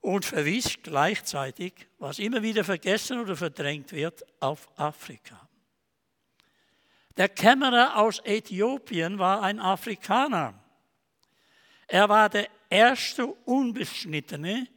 und 0.07 0.25
verwies 0.25 0.79
gleichzeitig, 0.85 1.89
was 1.99 2.21
immer 2.21 2.41
wieder 2.41 2.63
vergessen 2.63 3.19
oder 3.19 3.35
verdrängt 3.35 3.91
wird, 3.91 4.25
auf 4.41 4.69
Afrika. 4.79 5.49
Der 7.17 7.29
Kämmerer 7.29 7.97
aus 7.97 8.21
Äthiopien 8.25 9.19
war 9.19 9.43
ein 9.43 9.59
Afrikaner. 9.59 10.55
Er 11.89 12.09
war 12.09 12.29
der 12.29 12.47
erste 12.71 13.27
Unbeschnittene 13.27 14.69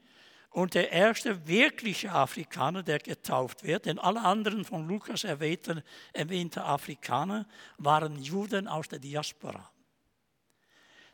und 0.49 0.73
der 0.73 0.91
erste 0.91 1.47
wirkliche 1.47 2.11
Afrikaner, 2.11 2.81
der 2.81 2.97
getauft 2.97 3.63
wird, 3.63 3.85
denn 3.85 3.99
alle 3.99 4.21
anderen 4.21 4.65
von 4.65 4.87
Lukas 4.87 5.25
erwähnten, 5.25 5.83
erwähnte 6.11 6.63
Afrikaner 6.63 7.45
waren 7.77 8.19
Juden 8.19 8.67
aus 8.67 8.87
der 8.87 8.97
Diaspora. 8.97 9.69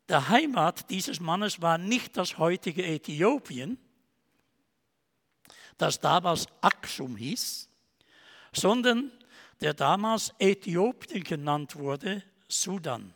Der 0.08 0.30
Heimat 0.30 0.89
dieses 0.89 1.19
Mannes 1.19 1.62
war 1.62 1.78
nicht 1.78 2.15
das 2.15 2.38
heutige 2.38 2.86
Äthiopien, 2.86 3.78
das 5.77 5.99
damals 5.99 6.47
Aksum 6.61 7.15
hieß, 7.15 7.69
sondern 8.53 9.11
der 9.61 9.73
damals 9.73 10.33
Äthiopien 10.39 11.23
genannt 11.23 11.75
wurde, 11.75 12.23
Sudan. 12.47 13.13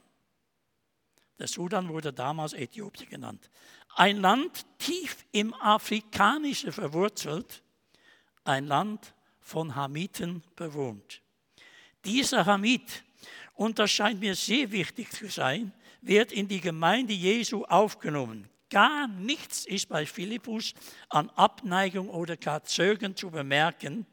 Der 1.38 1.48
Sudan 1.48 1.88
wurde 1.89 2.12
damals 2.12 2.54
Äthiopien 2.54 3.10
genannt. 3.10 3.50
Ein 3.95 4.17
Land 4.17 4.65
tief 4.78 5.26
im 5.32 5.54
Afrikanischen 5.54 6.72
verwurzelt, 6.72 7.63
ein 8.43 8.67
Land 8.67 9.13
von 9.39 9.76
Hamiten 9.76 10.43
bewohnt. 10.56 11.22
Dieser 12.06 12.45
Hamit, 12.45 13.04
und 13.56 13.80
das 13.80 13.91
scheint 13.91 14.19
mir 14.19 14.36
sehr 14.36 14.72
wichtig 14.72 15.12
zu 15.12 15.28
sein, 15.28 15.74
wird 16.02 16.32
in 16.32 16.48
die 16.48 16.62
Gemeinde 16.62 17.13
Jesu 17.13 17.65
aufgenommen. 17.65 18.50
Gar 18.69 19.08
nichts 19.08 19.65
ist 19.65 19.89
bei 19.89 20.05
Philippus 20.05 20.73
an 21.10 21.29
Abneigung 21.32 22.10
oder 22.10 22.38
gar 22.38 22.63
Zögern 22.63 23.15
zu 23.15 23.32
bemerken, 23.32 24.05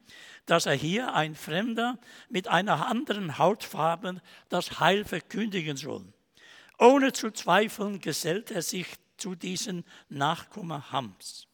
dass 0.46 0.64
er 0.64 0.74
hier 0.74 1.12
ein 1.14 1.34
Fremder 1.34 1.98
mit 2.30 2.48
einer 2.48 2.86
anderen 2.86 3.36
Hautfarbe 3.36 4.22
das 4.48 4.80
Heil 4.80 5.04
verkündigen 5.04 5.76
soll. 5.76 6.06
Ohne 6.78 7.12
zu 7.12 7.30
zweifeln 7.30 8.00
gesellt 8.00 8.50
er 8.50 8.62
sich 8.62 8.86
zu 9.18 9.34
diesen 9.34 9.84
Nachkommen 10.08 10.90
Hams. 10.90 11.46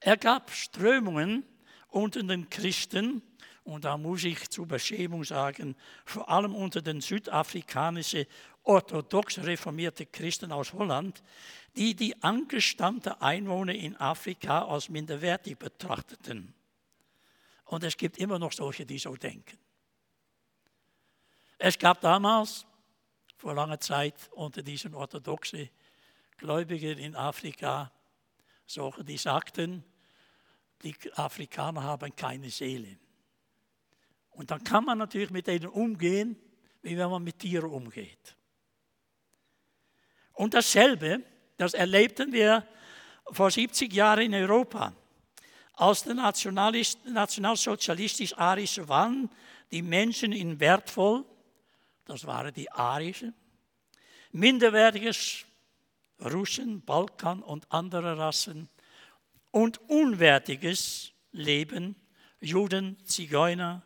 Er 0.00 0.16
gab 0.16 0.50
Strömungen 0.50 1.44
unter 1.88 2.22
den 2.22 2.48
Christen, 2.48 3.22
und 3.64 3.84
da 3.84 3.96
muss 3.96 4.22
ich 4.22 4.48
zur 4.48 4.66
Beschämung 4.66 5.24
sagen, 5.24 5.74
vor 6.04 6.28
allem 6.28 6.54
unter 6.54 6.80
den 6.80 7.00
südafrikanischen 7.00 8.26
orthodox 8.66 9.38
reformierte 9.38 10.06
Christen 10.06 10.52
aus 10.52 10.72
Holland, 10.72 11.22
die 11.76 11.94
die 11.94 12.20
angestammten 12.22 13.12
Einwohner 13.20 13.74
in 13.74 13.96
Afrika 13.96 14.66
als 14.66 14.88
minderwertig 14.88 15.58
betrachteten. 15.58 16.54
Und 17.66 17.84
es 17.84 17.96
gibt 17.96 18.18
immer 18.18 18.38
noch 18.38 18.52
solche, 18.52 18.84
die 18.84 18.98
so 18.98 19.16
denken. 19.16 19.58
Es 21.58 21.78
gab 21.78 22.00
damals, 22.00 22.66
vor 23.36 23.54
langer 23.54 23.80
Zeit, 23.80 24.14
unter 24.32 24.62
diesen 24.62 24.94
orthodoxen 24.94 25.68
Gläubigen 26.36 26.98
in 26.98 27.14
Afrika, 27.14 27.92
solche, 28.66 29.04
die 29.04 29.16
sagten, 29.16 29.84
die 30.82 30.94
Afrikaner 31.14 31.82
haben 31.82 32.14
keine 32.14 32.50
Seele. 32.50 32.98
Und 34.30 34.50
dann 34.50 34.62
kann 34.62 34.84
man 34.84 34.98
natürlich 34.98 35.30
mit 35.30 35.46
denen 35.46 35.68
umgehen, 35.68 36.36
wie 36.82 36.96
wenn 36.96 37.10
man 37.10 37.22
mit 37.22 37.38
Tieren 37.38 37.70
umgeht. 37.70 38.35
Und 40.36 40.54
dasselbe, 40.54 41.24
das 41.56 41.74
erlebten 41.74 42.32
wir 42.32 42.64
vor 43.32 43.50
70 43.50 43.92
Jahren 43.92 44.20
in 44.20 44.32
Europa. 44.34 44.92
Als 45.72 46.04
der 46.04 46.14
nationalsozialistisch-arische 46.14 48.88
waren 48.88 49.28
die 49.70 49.82
Menschen 49.82 50.32
in 50.32 50.58
wertvoll, 50.60 51.24
das 52.04 52.24
waren 52.26 52.54
die 52.54 52.70
Arischen, 52.70 53.34
minderwertiges 54.30 55.44
Russen, 56.20 56.82
Balkan 56.82 57.42
und 57.42 57.72
andere 57.72 58.18
Rassen 58.18 58.68
und 59.50 59.78
unwertiges 59.88 61.10
Leben, 61.32 61.96
Juden, 62.40 62.96
Zigeuner, 63.04 63.82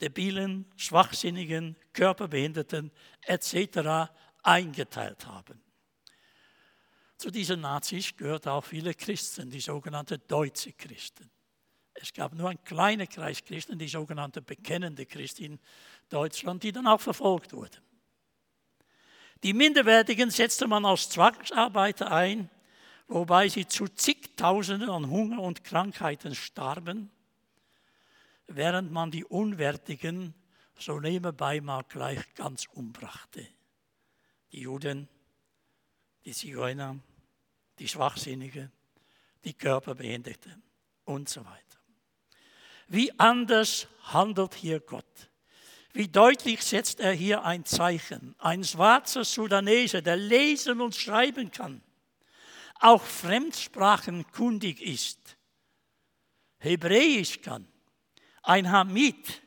debilen, 0.00 0.64
schwachsinnigen, 0.76 1.76
körperbehinderten 1.92 2.90
etc. 3.20 4.10
eingeteilt 4.42 5.26
haben. 5.26 5.69
Zu 7.20 7.30
diesen 7.30 7.60
Nazis 7.60 8.16
gehörten 8.16 8.48
auch 8.48 8.64
viele 8.64 8.94
Christen, 8.94 9.50
die 9.50 9.60
sogenannten 9.60 10.22
deutsche 10.26 10.72
Christen. 10.72 11.30
Es 11.92 12.14
gab 12.14 12.32
nur 12.32 12.48
einen 12.48 12.64
kleinen 12.64 13.06
Kreis 13.06 13.44
Christen, 13.44 13.78
die 13.78 13.88
sogenannten 13.88 14.42
bekennende 14.42 15.04
Christen 15.04 15.44
in 15.44 15.58
Deutschland, 16.08 16.62
die 16.62 16.72
dann 16.72 16.86
auch 16.86 17.02
verfolgt 17.02 17.52
wurden. 17.52 17.76
Die 19.42 19.52
Minderwertigen 19.52 20.30
setzte 20.30 20.66
man 20.66 20.86
als 20.86 21.10
Zwangsarbeiter 21.10 22.10
ein, 22.10 22.48
wobei 23.06 23.50
sie 23.50 23.68
zu 23.68 23.86
zigtausenden 23.86 24.88
an 24.88 25.10
Hunger 25.10 25.42
und 25.42 25.62
Krankheiten 25.62 26.34
starben, 26.34 27.10
während 28.46 28.92
man 28.92 29.10
die 29.10 29.26
Unwertigen 29.26 30.32
so 30.78 30.98
nebenbei 30.98 31.60
mal 31.60 31.82
gleich 31.82 32.32
ganz 32.34 32.64
umbrachte. 32.72 33.46
Die 34.52 34.60
Juden, 34.60 35.06
die 36.24 36.32
Zigeuner, 36.32 36.98
die 37.80 37.88
Schwachsinnige, 37.88 38.70
die 39.44 39.54
Körperbehinderte 39.54 40.56
und 41.04 41.28
so 41.28 41.44
weiter. 41.44 41.78
Wie 42.88 43.18
anders 43.18 43.88
handelt 44.02 44.54
hier 44.54 44.80
Gott? 44.80 45.30
Wie 45.92 46.06
deutlich 46.06 46.62
setzt 46.62 47.00
er 47.00 47.12
hier 47.12 47.42
ein 47.42 47.64
Zeichen? 47.64 48.36
Ein 48.38 48.62
schwarzer 48.62 49.24
Sudanese, 49.24 50.02
der 50.02 50.16
lesen 50.16 50.80
und 50.80 50.94
schreiben 50.94 51.50
kann, 51.50 51.82
auch 52.78 53.02
Fremdsprachen 53.02 54.30
kundig 54.30 54.80
ist, 54.80 55.36
Hebräisch 56.58 57.40
kann, 57.40 57.66
ein 58.42 58.70
Hamid, 58.70 59.42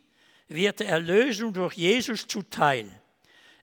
wird 0.48 0.80
der 0.80 0.90
Erlösung 0.90 1.54
durch 1.54 1.76
Jesus 1.76 2.28
zuteil. 2.28 2.90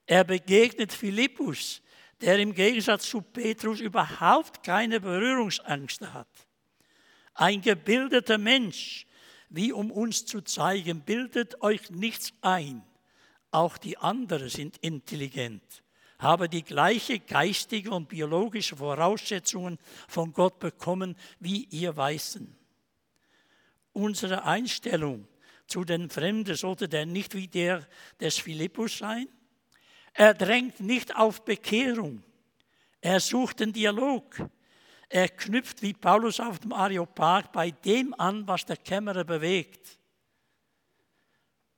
Er 0.05 0.23
begegnet 0.23 0.93
Philippus, 0.93 1.81
der 2.21 2.37
im 2.39 2.53
Gegensatz 2.53 3.09
zu 3.09 3.21
Petrus 3.21 3.79
überhaupt 3.79 4.63
keine 4.63 4.99
Berührungsangst 4.99 6.01
hat. 6.13 6.27
Ein 7.33 7.61
gebildeter 7.61 8.37
Mensch, 8.37 9.07
wie 9.49 9.71
um 9.71 9.91
uns 9.91 10.25
zu 10.25 10.41
zeigen, 10.41 11.01
bildet 11.01 11.61
euch 11.61 11.89
nichts 11.89 12.33
ein. 12.41 12.83
Auch 13.49 13.77
die 13.77 13.97
anderen 13.97 14.49
sind 14.49 14.77
intelligent, 14.77 15.83
haben 16.19 16.49
die 16.49 16.63
gleiche 16.63 17.19
geistige 17.19 17.91
und 17.91 18.07
biologische 18.07 18.77
Voraussetzungen 18.77 19.77
von 20.07 20.31
Gott 20.31 20.59
bekommen 20.59 21.17
wie 21.39 21.65
ihr 21.65 21.95
Weißen. 21.95 22.55
Unsere 23.93 24.45
Einstellung 24.45 25.27
zu 25.67 25.83
den 25.83 26.09
Fremden 26.09 26.55
sollte 26.55 26.87
denn 26.87 27.11
nicht 27.11 27.33
wie 27.33 27.47
der 27.47 27.85
des 28.19 28.37
Philippus 28.37 28.99
sein? 28.99 29.27
Er 30.13 30.33
drängt 30.33 30.79
nicht 30.79 31.15
auf 31.15 31.43
Bekehrung. 31.45 32.23
Er 32.99 33.19
sucht 33.19 33.59
den 33.59 33.73
Dialog. 33.73 34.35
Er 35.09 35.27
knüpft 35.27 35.81
wie 35.81 35.93
Paulus 35.93 36.39
auf 36.39 36.59
dem 36.59 36.73
Areopag 36.73 37.51
bei 37.51 37.71
dem 37.71 38.13
an, 38.13 38.47
was 38.47 38.65
der 38.65 38.77
Kämmerer 38.77 39.23
bewegt. 39.23 39.97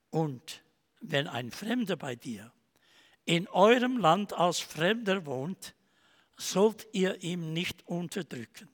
Und 0.10 0.64
wenn 1.02 1.28
ein 1.28 1.52
Fremder 1.52 1.96
bei 1.96 2.16
dir 2.16 2.52
in 3.26 3.48
eurem 3.48 3.98
Land 3.98 4.34
als 4.34 4.60
Fremder 4.60 5.26
wohnt, 5.26 5.74
sollt 6.38 6.88
ihr 6.92 7.24
ihm 7.24 7.54
nicht 7.54 7.88
unterdrücken. 7.88 8.70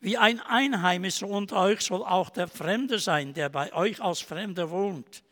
Wie 0.00 0.18
ein 0.18 0.40
Einheimischer 0.40 1.26
unter 1.26 1.62
euch 1.62 1.80
soll 1.80 2.04
auch 2.04 2.30
der 2.30 2.48
Fremde 2.48 2.98
sein, 2.98 3.34
der 3.34 3.48
bei 3.48 3.72
euch 3.72 4.00
als 4.00 4.20
Fremder 4.20 4.70
wohnt. 4.70 5.24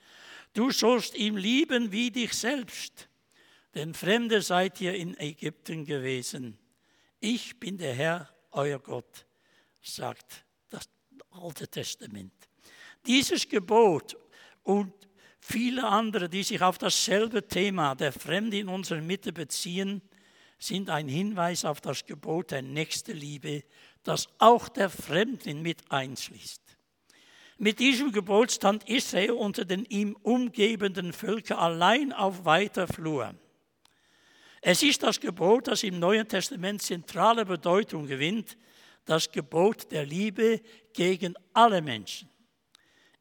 Du 0.55 0.70
sollst 0.70 1.14
ihn 1.14 1.37
lieben 1.37 1.92
wie 1.92 2.11
dich 2.11 2.33
selbst. 2.33 3.09
Denn 3.75 3.93
Fremde 3.93 4.41
seid 4.41 4.81
ihr 4.81 4.95
in 4.95 5.19
Ägypten 5.19 5.85
gewesen. 5.85 6.59
Ich 7.19 7.59
bin 7.59 7.77
der 7.77 7.95
Herr, 7.95 8.29
euer 8.53 8.79
Gott, 8.79 9.27
sagt 9.83 10.45
das 10.71 10.89
Alte 11.31 11.67
Testament. 11.67 12.33
Dieses 13.07 13.49
Gebot 13.49 14.17
und 14.63 14.93
viele 15.41 15.85
andere, 15.85 16.29
die 16.29 16.45
sich 16.45 16.63
auf 16.63 16.79
dasselbe 16.79 17.49
Thema 17.49 17.95
der 17.97 18.13
Fremde 18.13 18.59
in 18.59 18.69
unserer 18.69 19.01
Mitte 19.01 19.33
beziehen, 19.33 20.03
sind 20.59 20.89
ein 20.89 21.09
Hinweis 21.09 21.65
auf 21.65 21.81
das 21.81 22.07
Gebot 22.07 22.53
der 22.53 22.63
Nächstenliebe, 22.63 23.65
das 24.05 24.29
auch 24.39 24.69
der 24.69 24.89
Fremdling 24.89 25.63
mit 25.63 25.91
einschließt. 25.91 26.63
Mit 27.59 27.79
diesem 27.81 28.13
Gebot 28.13 28.53
stand 28.53 28.89
Israel 28.89 29.33
unter 29.33 29.65
den 29.65 29.85
ihm 29.85 30.17
umgebenden 30.23 31.13
Völkern 31.13 31.59
allein 31.59 32.13
auf 32.13 32.45
weiter 32.45 32.87
Flur. 32.87 33.35
Es 34.66 34.83
ist 34.83 35.03
das 35.03 35.20
Gebot, 35.20 35.68
das 35.68 35.83
im 35.83 35.98
Neuen 35.98 36.27
Testament 36.27 36.81
zentrale 36.81 37.44
Bedeutung 37.44 38.07
gewinnt, 38.07 38.57
das 39.05 39.31
Gebot 39.31 39.92
der 39.92 40.07
Liebe 40.07 40.62
gegen 40.94 41.35
alle 41.53 41.83
Menschen. 41.83 42.31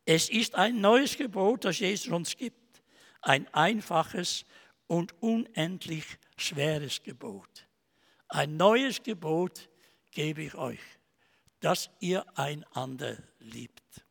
Es 0.05 0.29
ist 0.29 0.55
ein 0.55 0.79
neues 0.79 1.17
Gebot, 1.17 1.65
das 1.65 1.79
Jesus 1.79 2.07
uns 2.07 2.37
gibt, 2.37 2.81
ein 3.21 3.53
einfaches 3.53 4.45
und 4.87 5.21
unendlich 5.21 6.05
schweres 6.37 7.03
Gebot. 7.03 7.67
Ein 8.29 8.55
neues 8.55 9.03
Gebot 9.03 9.67
gebe 10.11 10.43
ich 10.43 10.55
euch, 10.55 10.79
dass 11.59 11.89
ihr 11.99 12.25
einander 12.37 13.17
liebt. 13.39 14.02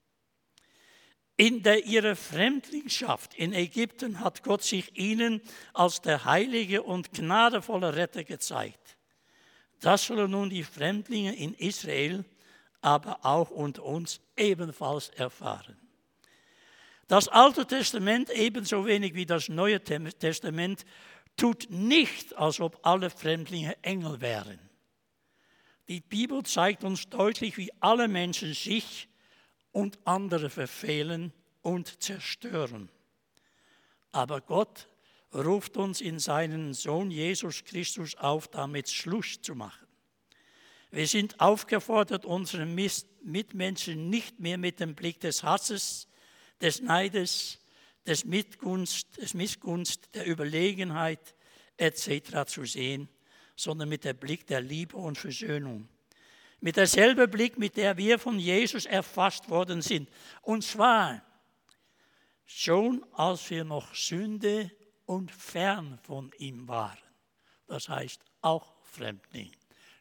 In 1.43 1.65
der 1.65 1.87
ihrer 1.87 2.15
Fremdlingschaft 2.15 3.35
in 3.35 3.53
Ägypten 3.53 4.21
hat 4.21 4.45
Gott 4.45 4.63
sich 4.63 4.97
ihnen 4.97 5.41
als 5.75 6.01
der 6.01 6.25
heilige 6.25 6.85
und 6.85 7.13
gnadevolle 7.13 7.97
Retter 7.97 8.23
gezeigt. 8.23 8.97
Das 9.81 10.07
sollen 10.07 10.31
nun 10.31 10.51
die 10.51 10.63
Fremdlinge 10.63 11.35
in 11.35 11.55
Israel, 11.55 12.25
aber 12.81 13.27
auch 13.27 13.51
unter 13.51 13.83
uns 13.83 14.21
ebenfalls 14.37 15.09
erfahren. 15.09 15.77
Das 17.09 17.27
Alte 17.27 17.67
Testament 17.67 18.31
ebenso 18.31 18.87
wenig 18.87 19.15
wie 19.15 19.27
das 19.27 19.49
Neue 19.49 19.83
Testament 19.83 20.85
tut 21.37 21.67
nicht, 21.71 22.37
als 22.37 22.61
ob 22.61 22.79
alle 22.87 23.11
Fremdlinge 23.11 23.77
Engel 23.83 24.21
wären. 24.21 24.61
Die 25.89 26.03
Bibel 26.03 26.45
zeigt 26.45 26.85
uns 26.85 27.09
deutlich, 27.09 27.57
wie 27.57 27.73
alle 27.81 28.07
Menschen 28.07 28.55
sich 28.55 29.09
und 29.73 29.99
andere 30.05 30.51
verfehlen 30.51 31.33
und 31.63 32.03
zerstören. 32.03 32.89
Aber 34.13 34.41
Gott 34.41 34.89
ruft 35.35 35.77
uns 35.77 36.01
in 36.01 36.19
seinen 36.19 36.75
Sohn 36.75 37.11
Jesus 37.11 37.65
Christus 37.65 38.15
auf, 38.17 38.49
damit 38.49 38.91
Schluss 38.91 39.41
zu 39.41 39.55
machen. 39.55 39.87
Wir 40.91 41.07
sind 41.07 41.41
aufgefordert, 41.41 42.27
unsere 42.27 42.67
Mitmenschen 42.67 44.11
nicht 44.11 44.41
mehr 44.41 44.59
mit 44.59 44.79
dem 44.79 44.95
Blick 44.95 45.21
des 45.21 45.43
Hasses, 45.43 46.07
des 46.61 46.83
Neides, 46.83 47.59
des, 48.07 48.27
Mitgunst, 48.27 49.17
des 49.17 49.33
Missgunst, 49.33 50.15
der 50.15 50.27
Überlegenheit 50.27 51.35
etc. 51.79 52.45
zu 52.47 52.67
sehen, 52.67 53.09
sondern 53.57 53.89
mit 53.89 54.05
dem 54.05 54.19
Blick 54.19 54.47
der 54.47 54.61
Liebe 54.61 54.99
und 54.99 55.17
Versöhnung 55.17 55.89
mit 56.63 56.77
derselben 56.77 57.29
Blick, 57.29 57.59
mit 57.59 57.77
der 57.77 57.97
wir 57.97 58.21
von 58.21 58.39
Jesus 58.39 58.87
erfasst 58.87 59.51
worden 59.51 59.83
sind. 59.83 60.09
Und 60.43 60.63
zwar 60.63 61.21
schon 62.47 63.05
als 63.13 63.51
wir 63.51 63.65
noch 63.65 63.93
Sünde 63.95 64.71
und 65.05 65.33
fern 65.33 65.99
von 66.05 66.31
ihm 66.39 66.69
waren. 66.69 66.99
Das 67.67 67.89
heißt 67.89 68.23
auch 68.43 68.75
Fremdling. 68.85 69.51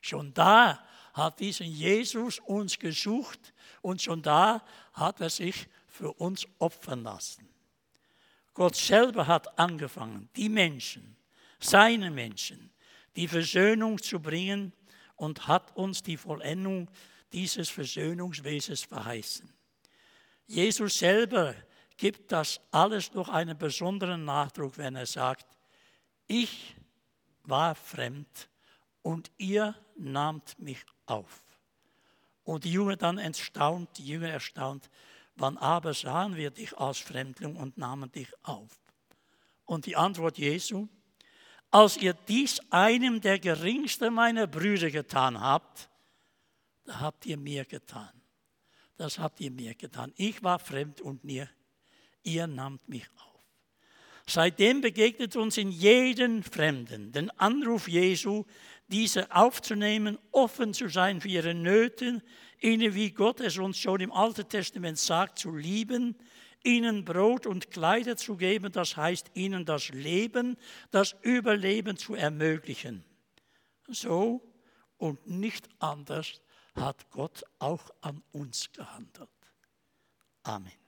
Schon 0.02 0.36
da 0.36 0.86
hat 1.13 1.39
diesen 1.39 1.65
Jesus 1.65 2.38
uns 2.39 2.78
gesucht 2.78 3.54
und 3.82 4.00
schon 4.00 4.21
da 4.21 4.63
hat 4.93 5.19
er 5.19 5.32
sich 5.32 5.67
für 5.88 6.13
uns 6.13 6.47
opfern 6.60 7.02
lassen. 7.02 7.50
Gott 8.54 8.76
selber 8.76 9.26
hat 9.26 9.58
angefangen, 9.58 10.30
die 10.36 10.50
Menschen, 10.50 11.17
seine 11.60 12.12
Menschen, 12.12 12.71
die 13.15 13.28
Versöhnung 13.28 14.00
zu 14.00 14.19
bringen 14.19 14.74
und 15.22 15.48
hat 15.48 15.76
uns 15.76 16.02
die 16.02 16.18
Vollendung 16.18 16.90
dieses 17.32 17.70
Versöhnungswesens 17.70 18.82
verheißen. 18.82 19.54
Jesus 20.48 20.98
selber 20.98 21.54
gibt 21.96 22.32
das 22.32 22.60
alles 22.72 23.12
durch 23.12 23.30
einen 23.30 23.56
besonderen 23.56 24.26
Nachdruck, 24.26 24.80
wenn 24.80 24.96
er 24.96 25.06
sagt, 25.06 25.46
ich 26.26 26.76
war 27.44 27.76
fremd 27.76 28.50
und 29.04 29.30
ihr 29.38 29.76
nahmt 29.96 30.58
mich 30.58 30.84
auf. 31.06 31.44
Und 32.44 32.64
die 32.64 32.72
Jünger 32.72 32.98
dann 32.98 33.20
erstaunt, 33.20 33.96
die 34.00 34.08
Jünger 34.08 34.30
erstaunt, 34.30 34.90
wann 35.36 35.56
aber 35.60 35.94
sahen 35.94 36.36
wir 36.36 36.50
dich 36.50 36.76
als 36.80 36.98
Fremdling 36.98 37.58
und 37.58 37.78
nahmen 37.78 38.12
dich 38.12 38.34
auf? 38.42 38.82
Und 39.66 39.86
die 39.86 39.96
Antwort 39.96 40.40
Jesu, 40.40 40.88
als 41.72 41.98
ihr 41.98 42.14
dies 42.14 42.60
einem 42.70 43.22
der 43.22 43.40
geringsten 43.40 44.14
meiner 44.14 44.46
Brüder 44.46 44.92
getan 44.92 45.40
habt, 45.40 45.90
da 46.86 47.00
habt 47.00 47.26
ihr 47.26 47.38
mir 47.38 47.66
getan. 47.66 48.10
Das 48.98 49.18
habt 49.18 49.40
ihr 49.40 49.52
mir 49.52 49.74
getan. 49.74 50.14
Ich 50.18 50.44
war 50.44 50.60
fremd 50.60 51.02
und 51.02 51.24
ihr, 51.24 51.50
ihr 52.24 52.46
nahmt 52.46 52.88
mich 52.88 53.08
auf. 53.16 53.32
Seitdem 54.28 54.82
begegnet 54.82 55.36
uns 55.36 55.58
in 55.58 55.72
jedem 55.72 56.44
Fremden 56.44 57.12
den 57.12 57.32
Anruf 57.32 57.88
Jesu, 57.88 58.46
diese 58.88 59.34
aufzunehmen, 59.34 60.18
offen 60.32 60.74
zu 60.74 60.90
sein 60.90 61.22
für 61.22 61.30
ihre 61.30 61.54
Nöte, 61.54 62.22
ihnen, 62.60 62.94
wie 62.94 63.12
Gott 63.12 63.40
es 63.40 63.58
uns 63.58 63.78
schon 63.78 64.02
im 64.02 64.12
Alten 64.12 64.48
Testament 64.48 65.00
sagt, 65.00 65.40
zu 65.40 65.56
lieben, 65.56 66.16
ihnen 66.63 67.06
Brot 67.06 67.45
und 67.45 67.71
Kleider 67.71 68.17
zu 68.17 68.38
geben, 68.38 68.71
das 68.71 68.97
heißt 68.97 69.32
ihnen 69.34 69.65
das 69.65 69.89
Leben, 69.89 70.58
das 70.91 71.15
Überleben 71.21 71.97
zu 71.97 72.15
ermöglichen. 72.15 73.04
So 73.88 74.41
und 74.97 75.28
nicht 75.28 75.67
anders 75.80 76.41
hat 76.76 77.10
Gott 77.10 77.43
auch 77.60 77.89
an 78.02 78.24
uns 78.32 78.71
gehandelt. 78.71 79.30
Amen. 80.43 80.81